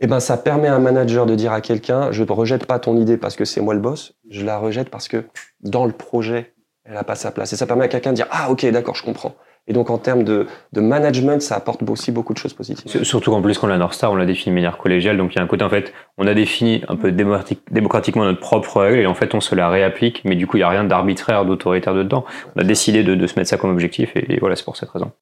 [0.00, 2.78] eh ben, ça permet à un manager de dire à quelqu'un, je ne rejette pas
[2.78, 5.24] ton idée parce que c'est moi le boss, je la rejette parce que
[5.60, 6.54] dans le projet,
[6.88, 7.52] elle n'a pas sa place.
[7.52, 9.34] Et ça permet à quelqu'un de dire, ah ok, d'accord, je comprends.
[9.70, 13.04] Et donc en termes de, de, management, ça apporte aussi beaucoup de choses positives.
[13.04, 15.36] Surtout qu'en plus, quand la North Star, on l'a défini de manière collégiale, donc il
[15.36, 19.00] y a un côté, en fait, on a défini un peu démocratiquement notre propre règle,
[19.00, 21.44] et en fait, on se la réapplique, mais du coup, il n'y a rien d'arbitraire,
[21.44, 22.24] d'autoritaire dedans.
[22.56, 24.88] On a décidé de, de, se mettre ça comme objectif, et voilà, c'est pour cette
[24.88, 25.12] raison.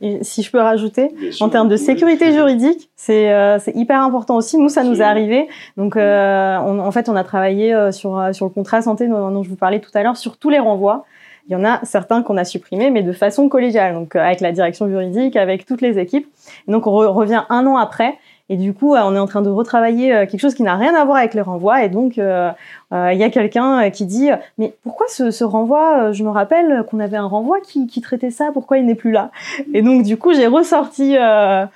[0.00, 1.10] Et si je peux rajouter,
[1.40, 4.56] en termes de sécurité juridique, c'est euh, hyper important aussi.
[4.56, 5.48] Nous, ça nous est arrivé.
[5.76, 9.06] Donc, euh, on, en fait, on a travaillé euh, sur, euh, sur le contrat santé
[9.06, 11.04] dont, dont je vous parlais tout à l'heure, sur tous les renvois.
[11.48, 14.50] Il y en a certains qu'on a supprimés, mais de façon collégiale, donc avec la
[14.50, 16.26] direction juridique, avec toutes les équipes.
[16.66, 18.18] Et donc, on revient un an après.
[18.48, 21.04] Et du coup, on est en train de retravailler quelque chose qui n'a rien à
[21.04, 21.82] voir avec les renvois.
[21.84, 22.50] Et donc, euh,
[22.92, 24.28] il y a quelqu'un euh, qui dit
[24.58, 28.00] mais pourquoi ce, ce renvoi euh, Je me rappelle qu'on avait un renvoi qui, qui
[28.00, 28.50] traitait ça.
[28.52, 29.30] Pourquoi il n'est plus là?
[29.74, 31.68] Et donc du coup j'ai ressorti la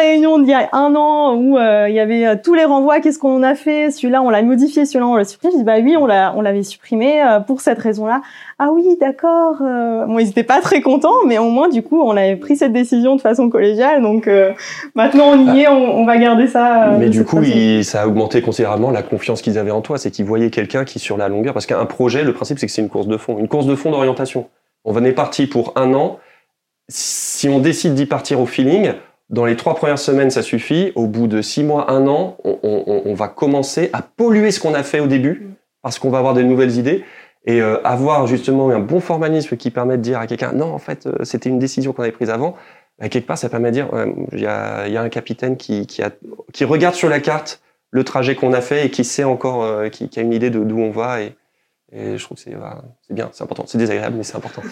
[0.00, 3.00] réunion d'il y a un an où il y avait tous les renvois.
[3.00, 3.90] Qu'est-ce qu'on a fait?
[3.90, 5.52] Celui-là on l'a modifié, celui-là on l'a supprimé.
[5.52, 8.22] Je dis bah oui on l'a on l'avait supprimé pour cette raison-là.
[8.58, 9.56] Ah oui d'accord.
[9.58, 12.72] bon ils étaient pas très contents mais au moins du coup on avait pris cette
[12.72, 14.02] décision de façon collégiale.
[14.02, 14.28] Donc
[14.94, 16.96] maintenant on y est, on, on va garder ça.
[16.98, 19.98] mais du coup il, ça a augmenté considérablement la confiance qu'ils avaient en toi.
[19.98, 22.72] C'est qu'ils voyez quelqu'un qui, sur la longueur, parce qu'un projet, le principe, c'est que
[22.72, 24.48] c'est une course de fond, une course de fond d'orientation.
[24.84, 26.18] On est parti pour un an.
[26.88, 28.94] Si on décide d'y partir au feeling,
[29.30, 30.92] dans les trois premières semaines, ça suffit.
[30.94, 34.82] Au bout de six mois, un an, on, va commencer à polluer ce qu'on a
[34.82, 35.50] fait au début,
[35.82, 37.04] parce qu'on va avoir des nouvelles idées.
[37.44, 40.78] Et euh, avoir justement un bon formalisme qui permet de dire à quelqu'un, non, en
[40.78, 42.54] fait, euh, c'était une décision qu'on avait prise avant,
[43.00, 43.88] bah, quelque part, ça permet de dire,
[44.32, 46.10] il y, a, y, a, un capitaine qui, qui, a,
[46.52, 47.61] qui regarde sur la carte
[47.92, 50.58] le trajet qu'on a fait et qui sait encore, euh, qui, a une idée de
[50.64, 51.22] d'où on va.
[51.22, 51.36] Et,
[51.94, 53.64] je trouve que c'est bien, c'est important.
[53.66, 54.62] C'est désagréable, mais c'est important.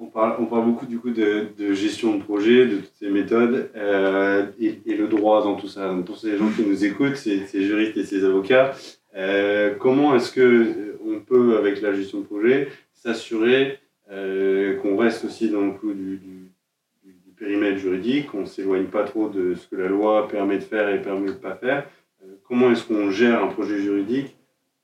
[0.00, 4.94] On parle, beaucoup du coup de, gestion de projet, de toutes ces méthodes euh, et,
[4.94, 5.94] le droit dans tout ça.
[6.04, 8.72] pour ces gens qui nous écoutent, ces, juristes et ces avocats,
[9.16, 13.78] euh, comment est-ce que on peut, avec la gestion de projet, s'assurer
[14.10, 16.37] qu'on reste aussi dans le coup du, du
[17.38, 20.88] périmètre juridique, on ne s'éloigne pas trop de ce que la loi permet de faire
[20.88, 21.88] et permet de ne pas faire.
[22.22, 24.36] Euh, comment est-ce qu'on gère un projet juridique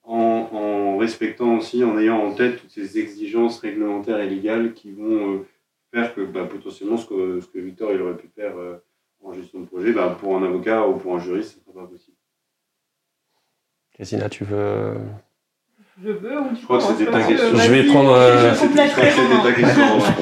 [0.03, 5.35] en, respectant aussi, en ayant en tête toutes ces exigences réglementaires et légales qui vont
[5.35, 5.47] euh,
[5.93, 8.77] faire que bah, potentiellement ce que, ce que Victor il aurait pu faire euh,
[9.23, 11.85] en gestion de projet, bah, pour un avocat ou pour un juriste, ce ne sera
[11.85, 12.17] pas possible.
[13.95, 14.95] Christina, tu veux
[16.03, 17.57] je veux ou tu Je crois que c'était ta question.
[17.57, 18.15] Je vais prendre.
[18.17, 18.53] Euh...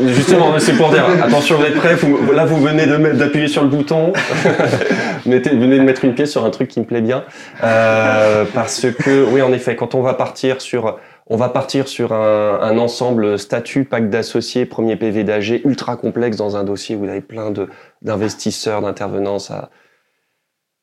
[0.08, 1.96] Justement, c'est pour dire attention, vous êtes prêts.
[2.34, 4.12] Là, vous venez d'appuyer sur le bouton.
[5.26, 7.24] Mettez, venez de mettre une pièce sur un truc qui me plaît bien.
[7.62, 10.98] Euh, parce que, oui, en effet, quand on va partir sur.
[11.28, 16.36] On va partir sur un, un ensemble statut, pacte d'associés, premier PV d'AG, ultra complexe
[16.36, 17.52] dans un dossier où vous avez plein
[18.02, 19.38] d'investisseurs, d'intervenants.
[19.38, 19.70] Ça...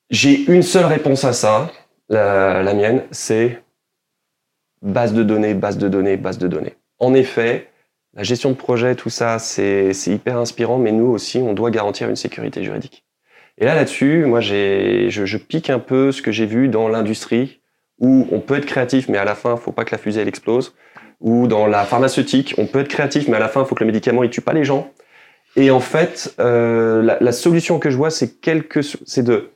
[0.10, 1.70] J'ai une seule réponse à ça,
[2.08, 3.62] la, la mienne, c'est
[4.82, 6.76] base de données, base de données, base de données.
[7.00, 7.70] En effet,
[8.16, 12.10] la gestion de projet, tout ça, c'est hyper inspirant, mais nous aussi, on doit garantir
[12.10, 13.06] une sécurité juridique.
[13.58, 17.62] Et là, là-dessus, moi, je, je pique un peu ce que j'ai vu dans l'industrie,
[18.00, 20.28] où on peut être créatif, mais à la fin, faut pas que la fusée elle
[20.28, 20.74] explose.
[21.20, 23.88] Ou dans la pharmaceutique, on peut être créatif, mais à la fin, faut que le
[23.88, 24.94] médicament il tue pas les gens.
[25.58, 29.50] Et en fait, euh, la, la, solution que je vois, c'est quelque, c'est de,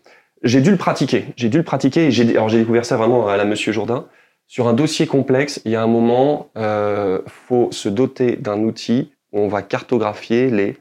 [0.43, 1.25] j'ai dû le pratiquer.
[1.37, 2.09] J'ai dû le pratiquer.
[2.09, 4.07] Et alors j'ai découvert ça vraiment à la Monsieur Jourdain
[4.53, 8.59] sur un dossier complexe, il y a un moment, il euh, faut se doter d'un
[8.59, 10.77] outil où on va cartographier les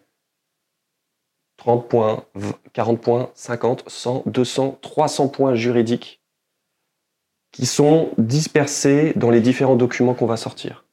[1.56, 2.22] 30 points,
[2.74, 6.20] 40 points, 50, 100, 200, 300 points juridiques
[7.50, 10.84] qui sont dispersés dans les différents documents qu'on va sortir.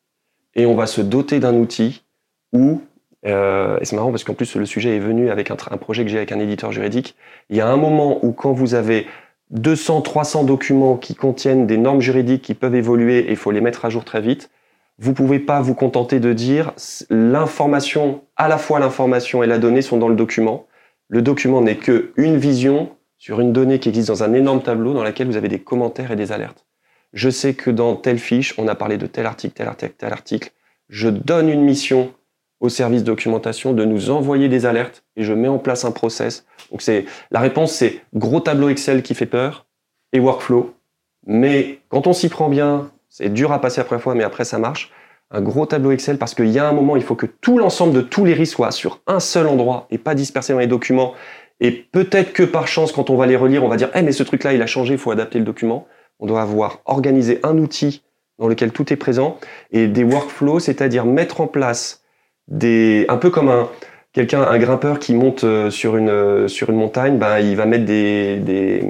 [0.56, 2.06] Et on va se doter d'un outil
[2.54, 2.82] où,
[3.26, 6.06] euh, et c'est marrant parce qu'en plus le sujet est venu avec un, un projet
[6.06, 7.18] que j'ai avec un éditeur juridique,
[7.50, 9.06] il y a un moment où quand vous avez
[9.52, 13.62] 200, 300 documents qui contiennent des normes juridiques qui peuvent évoluer et il faut les
[13.62, 14.50] mettre à jour très vite,
[15.00, 16.74] vous pouvez pas vous contenter de dire
[17.10, 20.68] l'information, à la fois l'information et la donnée sont dans le document.
[21.08, 24.93] Le document n'est que une vision sur une donnée qui existe dans un énorme tableau
[24.93, 26.66] dans lequel vous avez des commentaires et des alertes.
[27.14, 30.14] Je sais que dans telle fiche, on a parlé de tel article, tel article, tel
[30.14, 30.52] article.
[30.89, 32.14] Je donne une mission
[32.60, 36.45] au service documentation de nous envoyer des alertes et je mets en place un process.
[36.72, 39.66] Donc c'est la réponse, c'est gros tableau Excel qui fait peur
[40.14, 40.74] et workflow.
[41.26, 44.45] Mais quand on s'y prend bien, c'est dur à passer la première fois, mais après
[44.45, 44.91] ça marche.
[45.32, 47.93] Un gros tableau Excel parce qu'il y a un moment, il faut que tout l'ensemble
[47.93, 51.14] de tous les risques soit sur un seul endroit et pas dispersé dans les documents
[51.60, 54.12] et peut-être que par chance, quand on va les relire, on va dire, eh, mais
[54.12, 55.88] ce truc-là, il a changé, il faut adapter le document.
[56.20, 58.03] On doit avoir organisé un outil
[58.38, 59.38] dans lequel tout est présent
[59.72, 61.99] et des workflows, c'est-à-dire mettre en place
[62.50, 63.70] des, un peu comme un,
[64.14, 67.66] quelqu'un, un grimpeur qui monte euh, sur une, euh, sur une montagne, ben, il va
[67.66, 68.84] mettre des, des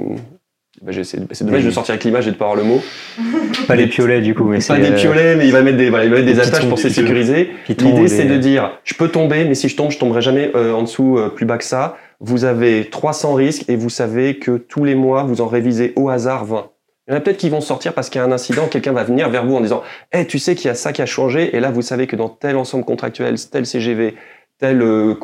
[0.82, 2.82] ben, c'est dommage de sortir avec l'image et de pas avoir le mot.
[3.68, 6.04] pas les piolets du coup, mais pas des piolets, mais il va mettre des, voilà,
[6.04, 7.50] il va mettre des attaches pour se sécuriser.
[7.68, 10.72] L'idée c'est de dire, je peux tomber, mais si je tombe, je tomberai jamais euh,
[10.72, 14.84] en dessous plus bas que ça vous avez 300 risques et vous savez que tous
[14.84, 16.70] les mois, vous en révisez au hasard 20.
[17.10, 18.92] Il y en a peut-être qui vont sortir parce qu'il y a un incident, quelqu'un
[18.92, 19.82] va venir vers vous en disant
[20.12, 22.14] hey, tu sais qu'il y a ça qui a changé, et là, vous savez que
[22.14, 24.14] dans tel ensemble contractuel, tel CGV,
[24.58, 25.16] tel euh,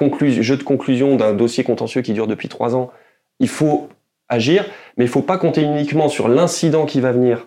[0.43, 2.91] jeu de conclusion d'un dossier contentieux qui dure depuis trois ans,
[3.39, 3.89] il faut
[4.28, 4.64] agir,
[4.97, 7.47] mais il faut pas compter uniquement sur l'incident qui va venir.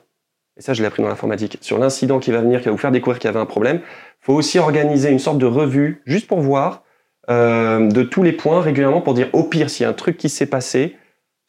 [0.56, 1.58] Et ça, je l'ai appris dans l'informatique.
[1.60, 3.82] Sur l'incident qui va venir, qui va vous faire découvrir qu'il y avait un problème.
[4.22, 6.84] Il faut aussi organiser une sorte de revue, juste pour voir
[7.30, 10.16] euh, de tous les points régulièrement pour dire au pire, s'il y a un truc
[10.16, 10.96] qui s'est passé,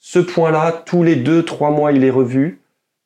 [0.00, 2.59] ce point-là, tous les deux, trois mois, il est revu.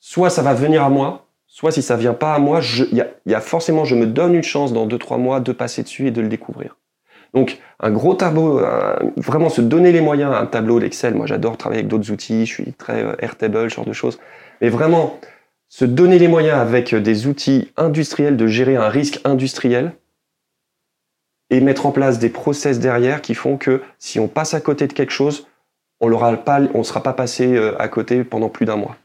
[0.07, 2.61] Soit ça va venir à moi, soit si ça vient pas à moi,
[2.93, 5.83] il y a, forcément, je me donne une chance dans deux, trois mois de passer
[5.83, 6.77] dessus et de le découvrir.
[7.33, 8.61] Donc, un gros tableau,
[9.17, 11.15] vraiment se donner les moyens, un tableau d'Excel.
[11.15, 14.21] Moi, j'adore travailler avec d'autres outils, je suis très euh, Airtable, ce genre de choses.
[14.61, 15.19] Mais vraiment,
[15.71, 19.93] se donner les moyens avec des outils industriels de gérer un risque industriel,
[21.49, 24.87] et mettre en place des process derrière qui font que si on passe à côté
[24.87, 25.47] de quelque chose,
[26.01, 28.99] on ne sera pas passé euh, à côté pendant plus d'un mois.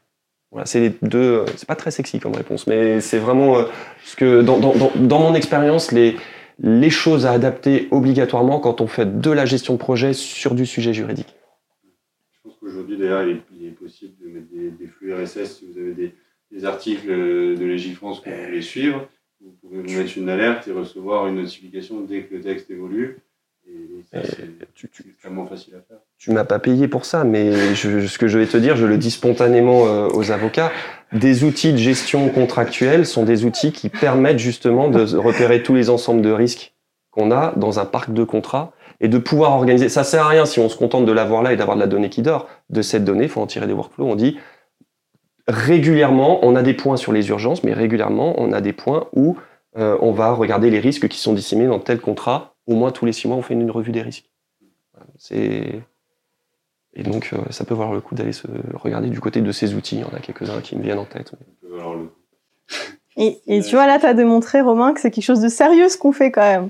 [0.52, 1.20] Voilà, c'est les deux.
[1.20, 3.64] Euh, c'est pas très sexy comme réponse, mais c'est vraiment euh,
[4.04, 6.16] ce que dans, dans, dans mon expérience, les,
[6.60, 10.66] les choses à adapter obligatoirement quand on fait de la gestion de projet sur du
[10.66, 11.36] sujet juridique.
[12.34, 15.94] Je pense qu'aujourd'hui, d'ailleurs, il, est possible de mettre des, flux RSS si vous avez
[15.94, 16.16] des,
[16.52, 19.08] des articles de Légifrance que vous voulez suivre
[19.42, 23.20] vous pouvez vous mettre une alerte et recevoir une notification dès que le texte évolue.
[24.14, 25.98] Extrêmement facile à faire.
[26.18, 28.98] Tu m'as pas payé pour ça, mais ce que je vais te dire, je le
[28.98, 30.72] dis spontanément euh, aux avocats.
[31.14, 35.90] Des outils de gestion contractuelle sont des outils qui permettent justement de repérer tous les
[35.90, 36.74] ensembles de risques
[37.12, 39.90] qu'on a dans un parc de contrats et de pouvoir organiser.
[39.90, 41.88] Ça sert à rien si on se contente de l'avoir là et d'avoir de la
[41.88, 42.48] donnée qui dort.
[42.70, 44.08] De cette donnée, il faut en tirer des workflows.
[44.08, 44.38] On dit
[45.48, 49.38] régulièrement, on a des points sur les urgences, mais régulièrement, on a des points où
[49.78, 52.56] euh, on va regarder les risques qui sont disséminés dans tel contrat.
[52.70, 54.30] Au moins tous les six mois, on fait une, revue des risques.
[55.32, 55.82] Et
[57.04, 58.46] donc, euh, ça peut valoir le coup d'aller se
[58.76, 59.96] regarder du côté de ces outils.
[59.96, 61.32] Il y en a quelques-uns qui me viennent en tête.
[63.22, 65.98] Et, tu vois, là, tu as démontré, Romain, que c'est quelque chose de sérieux ce
[65.98, 66.70] qu'on fait quand même.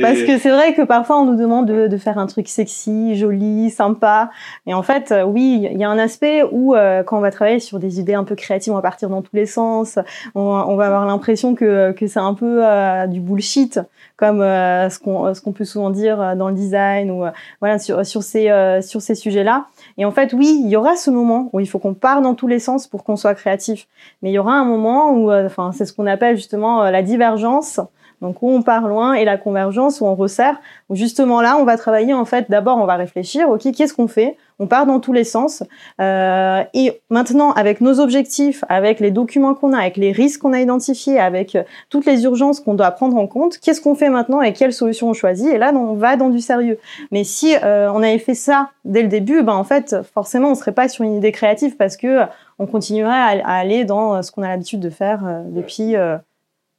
[0.00, 3.68] Parce que c'est vrai que parfois, on nous demande de, faire un truc sexy, joli,
[3.68, 4.30] sympa.
[4.66, 7.32] Et en fait, euh, oui, il y a un aspect où, euh, quand on va
[7.32, 9.98] travailler sur des idées un peu créatives, on va partir dans tous les sens.
[10.36, 13.80] On, va avoir l'impression que, que c'est un peu euh, du bullshit,
[14.22, 17.24] comme ce qu'on ce qu'on peut souvent dire dans le design ou
[17.60, 19.66] voilà sur, sur ces, sur ces sujets-là.
[19.98, 22.34] Et en fait, oui, il y aura ce moment où il faut qu'on parte dans
[22.34, 23.88] tous les sens pour qu'on soit créatif.
[24.22, 27.02] Mais il y aura un moment où, enfin, c'est ce qu'on appelle justement euh, la
[27.02, 27.80] divergence.
[28.22, 30.58] Donc où on part loin et la convergence où on resserre.
[30.88, 32.50] Où justement là, on va travailler en fait.
[32.50, 33.50] D'abord, on va réfléchir.
[33.50, 34.36] Ok, qu'est-ce qu'on fait?
[34.58, 35.64] On part dans tous les sens.
[36.00, 40.52] Euh, et maintenant, avec nos objectifs, avec les documents qu'on a, avec les risques qu'on
[40.52, 44.08] a identifiés, avec euh, toutes les urgences qu'on doit prendre en compte, qu'est-ce qu'on fait
[44.08, 45.48] maintenant et quelle solution on choisit?
[45.48, 46.78] Et là, on va dans du sérieux.
[47.10, 50.72] Mais si on avait fait ça dès le début, ben en fait, forcément, on serait
[50.72, 52.26] pas sur une idée créative parce que
[52.62, 55.94] on continuerait à, aller dans euh, ce qu'on a l'habitude de faire euh, depuis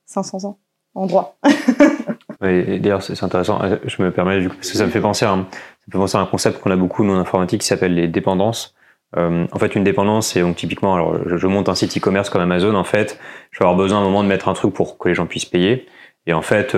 [0.05, 0.57] 500 euh, ans
[0.95, 1.37] en droit.
[2.41, 3.61] D'ailleurs, c'est intéressant.
[3.85, 6.25] Je me permets parce que ça me fait penser à un, ça fait penser un
[6.25, 8.75] concept qu'on a beaucoup nous en informatique qui s'appelle les dépendances.
[9.15, 12.75] en fait, une dépendance, c'est donc typiquement, alors je, monte un site e-commerce comme Amazon.
[12.75, 13.19] En fait,
[13.51, 15.25] je vais avoir besoin à un moment de mettre un truc pour que les gens
[15.25, 15.85] puissent payer.
[16.25, 16.75] Et en fait,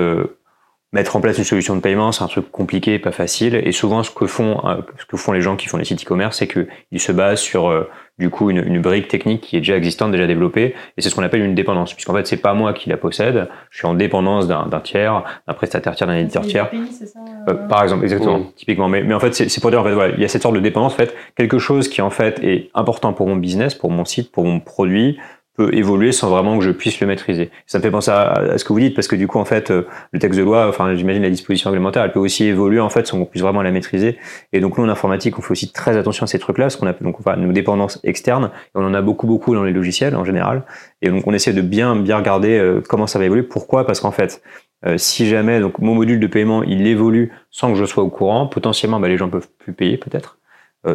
[0.92, 3.56] mettre en place une solution de paiement, c'est un truc compliqué, pas facile.
[3.56, 4.62] Et souvent, ce que font,
[5.00, 7.88] ce que font les gens qui font les sites e-commerce, c'est qu'ils se basent sur
[8.18, 11.16] du coup une, une, brique technique qui est déjà existante, déjà développée, et c'est ce
[11.16, 13.94] qu'on appelle une dépendance, puisqu'en fait c'est pas moi qui la possède, je suis en
[13.94, 16.70] dépendance d'un tiers, d'un prestataire tiers, d'un éditeur tiers.
[16.92, 18.88] ça euh, par exemple, exactement, typiquement.
[18.88, 20.56] Mais, mais en fait, c'est pour dire en fait, voilà, il y a cette sorte
[20.56, 23.92] de dépendance, en fait, quelque chose qui en fait est important pour mon business, pour
[23.92, 25.18] mon site, pour mon produit,
[25.56, 27.50] peut évoluer sans vraiment que je puisse le maîtriser.
[27.66, 29.72] Ça me fait penser à, ce que vous dites parce que du coup en fait
[29.72, 32.90] euh, le texte de loi, enfin j'imagine la disposition réglementaire, elle peut aussi évoluer en
[32.90, 34.18] fait sans qu'on puisse vraiment la maîtriser.
[34.52, 36.88] Et donc nous en informatique, on fait aussi très attention à ces trucs-là, ce qu'on
[36.88, 38.52] appelle donc enfin, nos dépendances externes.
[38.54, 40.64] Et on en a beaucoup beaucoup dans les logiciels en général.
[41.02, 43.44] Et donc on essaie de bien bien regarder euh, comment ça va évoluer.
[43.44, 43.86] Pourquoi?
[43.86, 44.42] Parce qu'en fait
[44.86, 48.10] euh, si jamais donc mon module de paiement il évolue sans que je sois au
[48.10, 50.38] courant, potentiellement bah, les gens peuvent plus payer peut-être.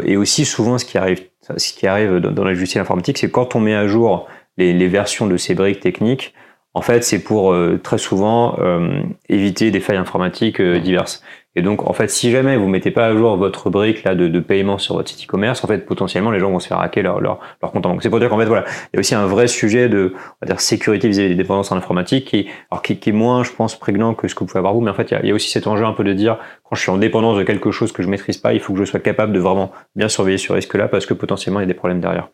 [0.04, 1.22] et aussi souvent ce qui arrive,
[1.56, 4.28] ce qui arrive dans, dans les logiciels informatiques, c'est quand on met à jour
[4.60, 6.34] les, versions de ces briques techniques,
[6.72, 11.22] en fait, c'est pour euh, très souvent euh, éviter des failles informatiques euh, diverses.
[11.56, 14.28] Et donc, en fait, si jamais vous mettez pas à jour votre brique là de,
[14.28, 17.02] de paiement sur votre site e-commerce, en fait, potentiellement, les gens vont se faire hacker
[17.02, 18.04] leur, leur, leur compte en banque.
[18.04, 20.36] C'est pour dire qu'en fait, voilà, il y a aussi un vrai sujet de, on
[20.42, 23.50] va dire, sécurité vis-à-vis des dépendances en informatique, qui, alors, qui, qui, est moins, je
[23.50, 24.80] pense, prégnant que ce que vous pouvez avoir vous.
[24.80, 26.12] Mais en fait, il y, a, il y, a, aussi cet enjeu un peu de
[26.12, 28.72] dire, quand je suis en dépendance de quelque chose que je maîtrise pas, il faut
[28.72, 31.64] que je sois capable de vraiment bien surveiller ce risque-là, parce que potentiellement, il y
[31.64, 32.28] a des problèmes derrière.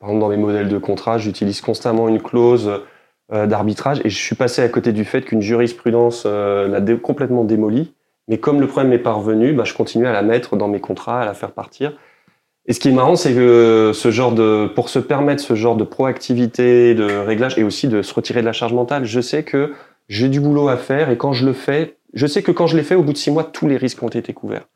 [0.00, 2.82] Par exemple, dans mes modèles de contrat, j'utilise constamment une clause
[3.32, 7.44] euh, d'arbitrage et je suis passé à côté du fait qu'une jurisprudence euh, l'a complètement
[7.44, 7.92] démolie.
[8.28, 11.20] Mais comme le problème est parvenu, bah, je continue à la mettre dans mes contrats,
[11.20, 11.92] à la faire partir.
[12.66, 15.76] Et ce qui est marrant, c'est que ce genre de, pour se permettre ce genre
[15.76, 19.42] de proactivité, de réglage et aussi de se retirer de la charge mentale, je sais
[19.42, 19.74] que
[20.08, 22.76] j'ai du boulot à faire et quand je le fais, je sais que quand je
[22.76, 24.66] l'ai fait, au bout de six mois, tous les risques ont été couverts.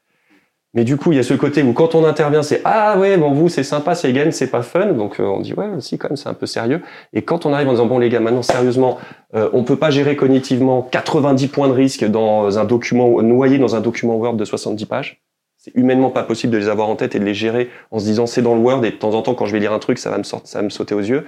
[0.75, 3.17] Mais du coup, il y a ce côté où quand on intervient, c'est ah ouais,
[3.17, 5.97] bon vous c'est sympa, c'est gain, c'est pas fun, donc euh, on dit ouais aussi
[5.97, 6.83] quand même c'est un peu sérieux.
[7.15, 8.99] Et quand on arrive en disant bon les gars, maintenant sérieusement,
[9.35, 13.77] euh, on peut pas gérer cognitivement 90 points de risque dans un document noyé dans
[13.77, 15.23] un document Word de 70 pages.
[15.57, 18.05] C'est humainement pas possible de les avoir en tête et de les gérer en se
[18.05, 19.79] disant c'est dans le Word et de temps en temps quand je vais lire un
[19.79, 21.27] truc, ça va me sortir, ça va me sauter aux yeux.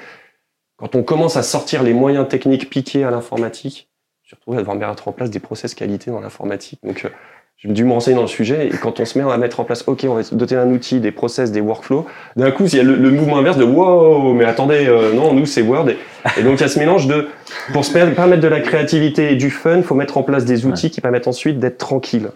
[0.77, 3.91] Quand on commence à sortir les moyens techniques piqués à l'informatique,
[4.23, 6.79] surtout à devoir mettre en place des process qualité dans l'informatique.
[6.85, 7.09] Donc euh,
[7.61, 9.65] j'ai dû me renseigner dans le sujet et quand on se met à mettre en
[9.65, 12.07] place, ok, on va se doter d'un outil, des process, des workflows,
[12.37, 15.45] d'un coup, il y a le, mouvement inverse de wow, mais attendez, euh, non, nous
[15.45, 15.91] c'est Word.
[15.91, 17.29] Et, donc il y a ce mélange de,
[17.75, 20.91] pour se permettre de la créativité et du fun, faut mettre en place des outils
[20.91, 22.31] qui permettent ensuite d'être tranquille.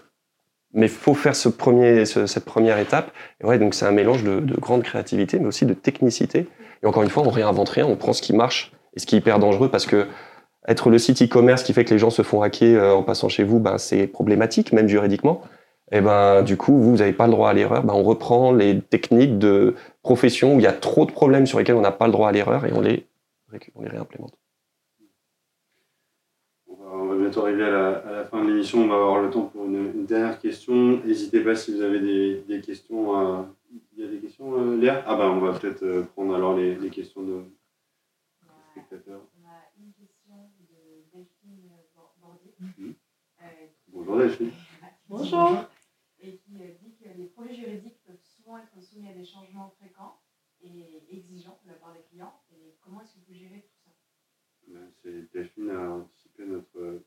[0.73, 3.09] Mais faut faire ce premier, cette première étape.
[3.41, 6.47] Et ouais, donc c'est un mélange de, de, grande créativité, mais aussi de technicité.
[6.83, 9.15] Et encore une fois, on réinvente rien, on prend ce qui marche et ce qui
[9.15, 10.05] est hyper dangereux parce que
[10.67, 13.29] être le site e-commerce qui fait que les gens se font hacker euh, en passant
[13.29, 15.41] chez vous, ben, c'est problématique, même juridiquement.
[15.91, 17.83] Et ben, du coup, vous n'avez pas le droit à l'erreur.
[17.83, 21.59] Ben, on reprend les techniques de profession où il y a trop de problèmes sur
[21.59, 23.05] lesquels on n'a pas le droit à l'erreur et on les,
[23.75, 24.33] on réimplémente.
[26.67, 28.79] On va bientôt arriver à la, fin de l'émission.
[28.79, 31.01] On va avoir le temps pour une, dernière question.
[31.05, 33.45] N'hésitez pas si vous avez des, questions.
[33.95, 35.03] Il y a des questions, euh, Léa?
[35.07, 37.43] Ah ben, on va peut-être euh, prendre alors les, les questions de
[38.71, 39.21] spectateurs.
[43.87, 44.51] Bonjour Delphine.
[45.09, 45.65] Bonjour.
[46.19, 49.73] Et qui euh, dit que les projets juridiques peuvent souvent être soumis à des changements
[49.79, 50.21] fréquents
[50.61, 52.33] et exigeants de la part des clients.
[52.51, 53.91] Et comment est-ce que vous gérez tout ça?
[54.67, 57.01] Ben, Delphine a anticipé notre,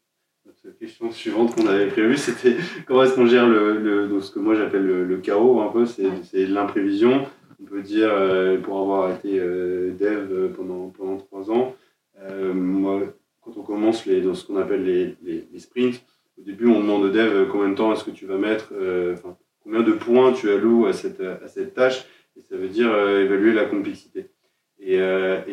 [0.44, 2.16] notre question suivante qu'on avait prévue.
[2.16, 6.46] C'était comment est-ce qu'on gère le, ce que moi j'appelle le, chaos un peu, c'est
[6.46, 7.26] l'imprévision.
[7.60, 11.74] On peut dire, euh, pour avoir été euh, dev pendant, pendant trois ans,
[12.54, 13.02] moi,
[13.48, 16.04] quand on commence dans ce qu'on appelle les, sprints,
[16.38, 18.72] au début, on demande au dev euh, combien de temps est-ce que tu vas mettre,
[18.72, 19.16] euh,
[19.62, 22.04] combien de points tu alloues à cette, cette tâche,
[22.36, 24.26] et ça veut dire euh, évaluer la complexité.
[24.80, 25.00] Et,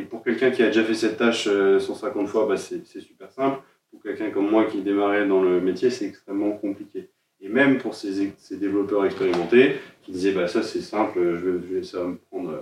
[0.10, 3.60] pour quelqu'un qui a déjà fait cette tâche 150 fois, bah, c'est super simple.
[3.90, 7.10] Pour quelqu'un comme moi qui démarrait dans le métier, c'est extrêmement compliqué.
[7.42, 12.08] Et même pour ces, développeurs expérimentés qui disaient bah, ça c'est simple, je ça va
[12.10, 12.60] me prendre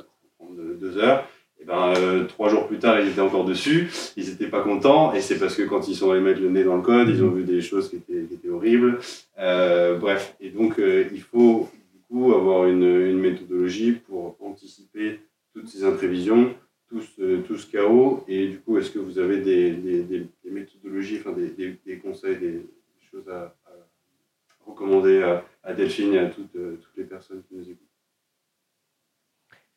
[0.79, 1.27] deux heures,
[1.63, 5.13] et ben, euh, trois jours plus tard, ils étaient encore dessus, ils n'étaient pas contents,
[5.13, 7.23] et c'est parce que quand ils sont allés mettre le nez dans le code, ils
[7.23, 8.99] ont vu des choses qui étaient, horribles.
[9.39, 15.21] Euh, bref, et donc euh, il faut du coup avoir une, méthodologie pour anticiper
[15.53, 16.53] toutes ces imprévisions,
[16.89, 22.35] tout ce, chaos, et du coup, est-ce que vous avez des, méthodologies, enfin des, conseils,
[22.35, 22.61] des
[23.09, 23.55] choses à,
[24.65, 25.23] recommander
[25.63, 26.57] à, Delphine et à toutes
[26.97, 27.92] les personnes qui nous écoutent?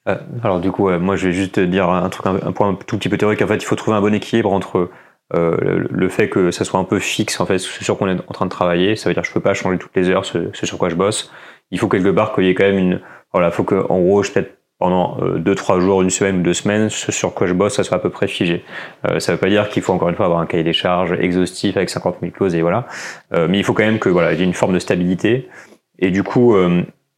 [0.09, 3.09] Euh, alors du coup, moi je vais juste dire un truc, un, point tout petit
[3.09, 3.43] peu théorique.
[3.43, 4.91] En fait, il faut trouver un bon équilibre entre
[5.35, 8.11] euh, le, fait que ça soit un peu fixe, en fait, ce sur quoi on
[8.11, 8.97] est en train de travailler.
[8.97, 10.95] Ça veut dire que je peux pas changer toutes les heures ce, sur quoi je
[10.95, 11.33] bosse.
[11.71, 13.01] Il faut quelque part qu'il y ait quand même une,
[13.33, 16.43] voilà, faut que en gros, je peut-être pendant euh, deux trois jours, une semaine ou
[16.43, 18.63] deux semaines, ce sur quoi je bosse, ça soit à peu près figé.
[19.07, 21.13] Euh, ça veut pas dire qu'il faut encore une fois avoir un cahier des charges
[21.13, 22.87] exhaustif avec 50 000 clauses et voilà.
[23.33, 25.49] Euh, mais il faut quand même que voilà, il y ait une forme de stabilité.
[25.99, 26.55] Et du coup,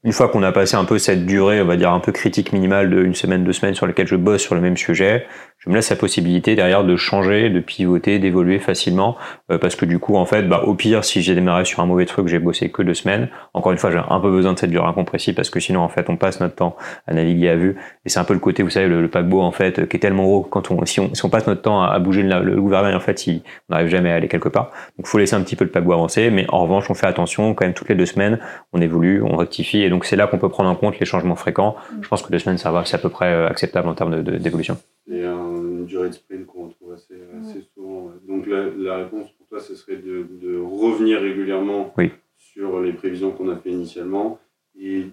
[0.05, 2.53] une fois qu'on a passé un peu cette durée, on va dire un peu critique
[2.53, 5.27] minimale de une semaine, deux semaines sur lesquelles je bosse sur le même sujet,
[5.59, 9.17] je me laisse la possibilité derrière de changer, de pivoter, d'évoluer facilement,
[9.51, 11.87] euh, parce que du coup, en fait, bah, au pire, si j'ai démarré sur un
[11.87, 13.29] mauvais truc, j'ai bossé que deux semaines.
[13.55, 15.89] Encore une fois, j'ai un peu besoin de cette durée incompressible parce que sinon, en
[15.89, 16.77] fait, on passe notre temps
[17.09, 17.77] à naviguer à vue.
[18.05, 20.23] Et c'est un peu le côté, vous savez, le, paquebot, en fait, qui est tellement
[20.23, 22.97] gros quand on, si on, si on passe notre temps à, bouger le, le, gouvernement,
[22.97, 24.71] en fait, il, on n'arrive jamais à aller quelque part.
[24.97, 27.53] Donc, faut laisser un petit peu le paquebot avancer, mais en revanche, on fait attention
[27.55, 28.39] quand même toutes les deux semaines,
[28.73, 31.37] on évolue, on rectifie, et donc c'est là qu'on peut prendre en compte les changements
[31.37, 31.77] fréquents.
[32.01, 34.23] Je pense que deux semaines, ça va, c'est à peu près euh, acceptable en termes
[34.23, 34.79] d'évolution.
[35.07, 38.11] De, et une durée de sprint qu'on retrouve assez, assez souvent.
[38.27, 42.13] Donc la, la, réponse pour toi, ce serait de, de revenir régulièrement oui.
[42.37, 44.39] sur les prévisions qu'on a fait initialement
[44.79, 45.07] et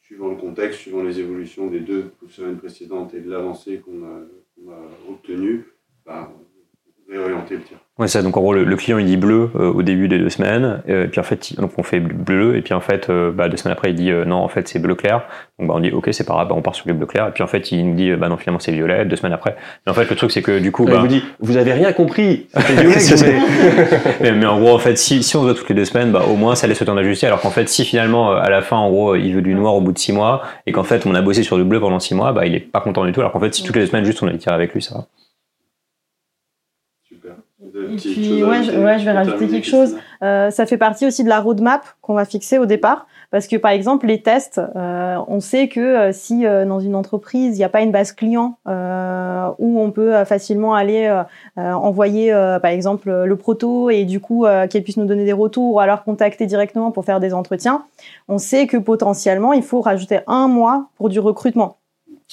[0.00, 4.20] suivant le contexte, suivant les évolutions des deux semaines précédentes et de l'avancée qu'on a,
[4.54, 5.66] qu a obtenue,
[6.04, 6.32] bah,
[7.08, 7.78] réorienter le tir.
[7.98, 8.20] Ouais, ça.
[8.22, 10.82] Donc en gros, le, le client il dit bleu euh, au début des deux semaines,
[10.88, 13.32] euh, et puis en fait, il, donc on fait bleu, et puis en fait, euh,
[13.32, 15.22] bah, deux semaines après, il dit euh, non, en fait, c'est bleu clair.
[15.58, 17.28] Donc bah, on dit ok, c'est pas grave, bah, on part sur le bleu clair.
[17.28, 19.06] Et puis en fait, il nous dit bah non, finalement, c'est violet.
[19.06, 19.56] Deux semaines après.
[19.86, 21.72] Mais en fait, le truc c'est que du coup, Il bah, vous dit, vous avez
[21.72, 22.48] rien compris.
[22.54, 23.40] C'était violet
[24.20, 26.12] mais, mais en gros, en fait, si, si on se voit toutes les deux semaines,
[26.12, 27.26] bah, au moins ça laisse le temps d'ajuster.
[27.26, 29.74] Alors qu'en fait, si finalement, euh, à la fin, en gros, il veut du noir
[29.74, 31.98] au bout de six mois, et qu'en fait, on a bossé sur du bleu pendant
[31.98, 33.20] six mois, bah, il est pas content du tout.
[33.20, 34.96] Alors qu'en fait, si toutes les deux semaines, juste on a tiré avec lui, ça
[34.96, 35.06] va.
[37.92, 39.96] Et puis, ouais, je, ouais, je vais rajouter quelque chose.
[40.22, 43.06] Euh, ça fait partie aussi de la roadmap qu'on va fixer au départ.
[43.32, 47.56] Parce que, par exemple, les tests, euh, on sait que euh, si dans une entreprise,
[47.56, 51.12] il n'y a pas une base client où on peut facilement aller
[51.56, 52.30] envoyer,
[52.62, 56.04] par exemple, le proto et du coup, qu'elle puisse nous donner des retours ou alors
[56.04, 57.84] contacter directement pour faire des entretiens,
[58.28, 61.78] on sait que potentiellement, il faut rajouter un mois pour du recrutement.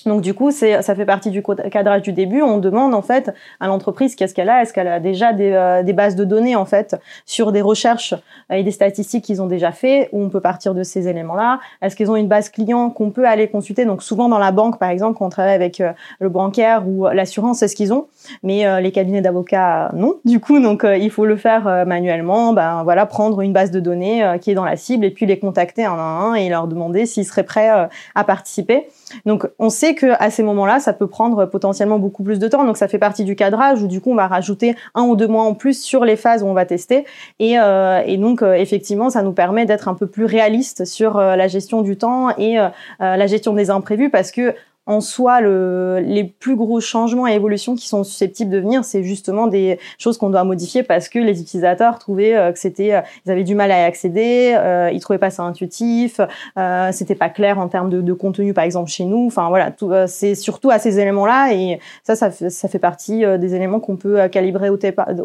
[0.06, 2.42] Donc du coup, c'est ça fait partie du cadrage du début.
[2.42, 4.62] On demande en fait à l'entreprise qu'est-ce qu'elle a?
[4.62, 8.16] Est-ce qu'elle a déjà des, euh, des, bases de données en fait sur des recherches
[8.52, 11.60] et des statistiques qu'ils ont déjà fait où on peut partir de ces éléments-là?
[11.82, 13.86] Est-ce qu'ils ont une base client qu'on peut aller consulter?
[13.86, 17.08] Donc souvent dans la banque par exemple, quand on travaille avec euh, le bancaire ou
[17.08, 18.08] l'assurance, c'est ce qu'ils ont.
[18.42, 20.16] Mais euh, les cabinets d'avocats non.
[20.26, 22.54] Du coup, donc il faut le faire manuellement.
[22.54, 25.38] Ben voilà, prendre une base de données qui est dans la cible et puis les
[25.38, 27.70] contacter un à un et leur demander s'ils seraient prêts
[28.16, 28.88] à participer.
[29.26, 32.64] Donc on sait que à ces moments-là, ça peut prendre potentiellement beaucoup plus de temps.
[32.66, 35.28] Donc ça fait partie du cadrage où du coup on va rajouter un ou deux
[35.28, 37.06] mois en plus sur les phases où on va tester.
[37.40, 41.18] Et, euh, et donc euh, effectivement, ça nous permet d'être un peu plus réaliste sur
[41.18, 44.54] euh, la gestion du temps et euh, la gestion des imprévus parce que
[44.86, 49.04] en soi, le, les plus gros changements et évolutions qui sont susceptibles de venir, c'est
[49.04, 53.02] justement des choses qu'on doit modifier parce que les utilisateurs trouvaient euh, que c'était, euh,
[53.26, 56.20] ils avaient du mal à y accéder, euh, ils trouvaient pas ça intuitif,
[56.58, 59.26] euh, c'était pas clair en termes de, contenu, par exemple chez nous.
[59.26, 63.80] Enfin voilà, euh, c'est surtout à ces éléments-là et ça, ça, fait partie des éléments
[63.80, 64.78] qu'on peut calibrer au,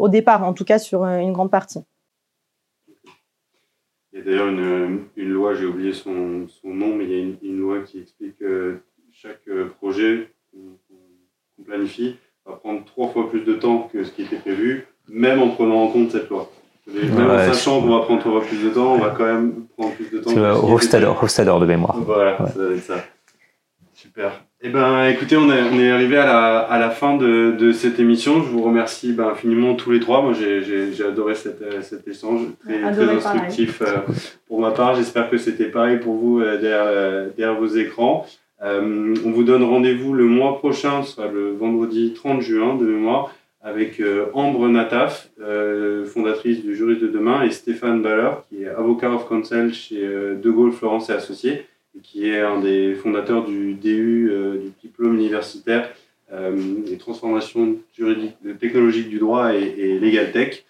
[0.07, 1.79] départ, en tout cas sur une grande partie.
[4.13, 7.21] Il y a d'ailleurs une, une, loi, j'ai oublié son, son, nom, mais il y
[7.21, 8.41] a une loi qui explique
[9.21, 9.49] chaque
[9.79, 12.15] projet qu'on planifie
[12.45, 15.83] va prendre trois fois plus de temps que ce qui était prévu, même en prenant
[15.83, 16.49] en compte cette loi.
[16.87, 19.25] Même ouais, en sachant qu'on va prendre trois fois plus de temps, on va quand
[19.25, 20.31] même prendre plus de temps.
[20.31, 21.97] C'est Hofstadter de mémoire.
[21.99, 22.49] Voilà, ouais.
[22.49, 23.03] ça va être ça.
[23.93, 24.41] Super.
[24.61, 27.73] Eh ben, écoutez, on est, on est arrivé à la, à la fin de, de
[27.73, 28.41] cette émission.
[28.41, 30.21] Je vous remercie ben, infiniment tous les trois.
[30.21, 33.97] Moi, j'ai adoré cet, cet échange, très, très instructif euh,
[34.47, 34.95] pour ma part.
[34.95, 38.25] J'espère que c'était pareil pour vous euh, derrière, euh, derrière vos écrans.
[38.61, 42.85] Euh, on vous donne rendez-vous le mois prochain, ce sera le vendredi 30 juin de
[42.85, 48.63] mémoire, avec euh, Ambre Nataf, euh, fondatrice du Juriste de demain, et Stéphane Baller, qui
[48.63, 51.65] est avocat of counsel chez euh, De Gaulle Florence et Associés,
[51.97, 55.89] et qui est un des fondateurs du DU, euh, du diplôme universitaire
[56.85, 60.63] des transformations juridiques, technologiques du droit et, et Legal Tech,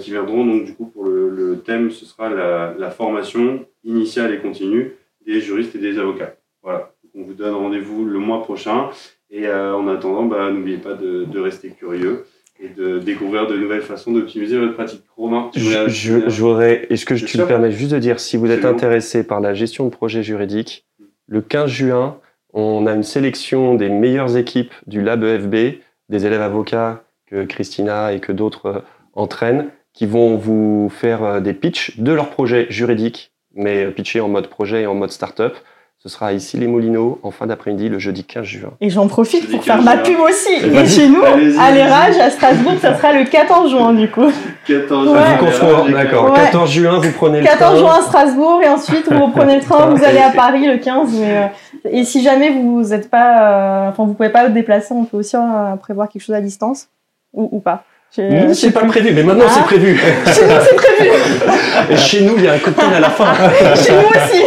[0.00, 4.34] qui viendront donc du coup pour le, le thème, ce sera la, la formation initiale
[4.34, 6.34] et continue des juristes et des avocats.
[6.64, 6.91] Voilà.
[7.14, 8.88] On vous donne rendez-vous le mois prochain.
[9.30, 12.26] Et euh, en attendant, bah, n'oubliez pas de, de, rester curieux
[12.60, 15.02] et de découvrir de nouvelles façons d'optimiser votre pratique.
[15.16, 18.36] Romain, tu je, je, j'aurais, est-ce que je, tu me permets juste de dire, si
[18.36, 20.86] vous êtes intéressé par la gestion de projets juridiques,
[21.26, 22.18] le 15 juin,
[22.52, 28.12] on a une sélection des meilleures équipes du Lab EFB, des élèves avocats que Christina
[28.12, 28.80] et que d'autres euh,
[29.14, 34.28] entraînent, qui vont vous faire euh, des pitchs de leurs projets juridiques, mais pitchés en
[34.28, 35.56] mode projet et en mode start-up.
[36.02, 38.70] Ce sera ici les Moulineaux en fin d'après-midi le jeudi 15 juin.
[38.80, 40.52] Et j'en profite pour faire ma pub aussi.
[40.52, 44.26] Et chez nous, à l'Érage, à Strasbourg, ça sera le 14 juin du coup.
[44.66, 45.14] 14 juin.
[45.14, 45.92] Ouais.
[45.92, 46.32] D'accord.
[46.32, 46.40] Ouais.
[46.46, 47.68] 14 juin, vous prenez le 14 train.
[47.68, 50.78] 14 juin à Strasbourg et ensuite vous prenez le train, vous allez à Paris le
[50.78, 51.12] 15.
[51.20, 54.92] Mais, euh, et si jamais vous n'êtes pas, euh, enfin vous pouvez pas vous déplacer,
[54.94, 56.88] on peut aussi euh, prévoir quelque chose à distance
[57.32, 57.84] ou, ou pas.
[58.14, 59.52] Je c'est sais pas prévu, mais maintenant Ah.
[59.54, 59.96] c'est prévu.
[60.26, 61.10] Chez nous, c'est prévu.
[61.90, 63.32] Et chez nous, il y a un cocktail à la fin.
[63.74, 64.42] Chez nous aussi.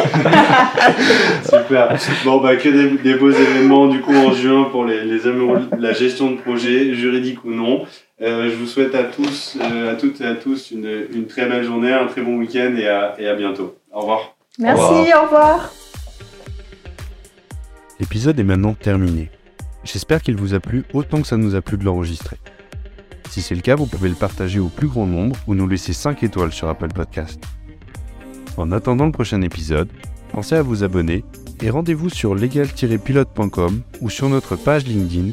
[1.44, 1.98] Super.
[2.24, 5.62] Bon, bah, que des, des beaux événements du coup en juin pour les, les amoureux
[5.76, 7.86] de la gestion de projet, juridique ou non.
[8.22, 11.46] Euh, je vous souhaite à tous, euh, à toutes et à tous une, une très
[11.48, 13.76] belle journée, un très bon week-end et à, et à bientôt.
[13.92, 14.36] Au revoir.
[14.60, 15.74] Merci, au revoir.
[18.00, 19.30] L'épisode est maintenant terminé.
[19.84, 22.38] J'espère qu'il vous a plu autant que ça nous a plu de l'enregistrer.
[23.30, 25.94] Si c'est le cas, vous pouvez le partager au plus grand nombre ou nous laisser
[25.94, 27.42] 5 étoiles sur Apple Podcast.
[28.58, 29.90] En attendant le prochain épisode,
[30.32, 31.26] pensez à vous abonner
[31.62, 35.32] et rendez-vous sur legal-pilote.com ou sur notre page LinkedIn,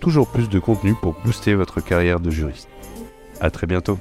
[0.00, 2.68] toujours plus de contenu pour booster votre carrière de juriste.
[3.40, 3.98] À très bientôt.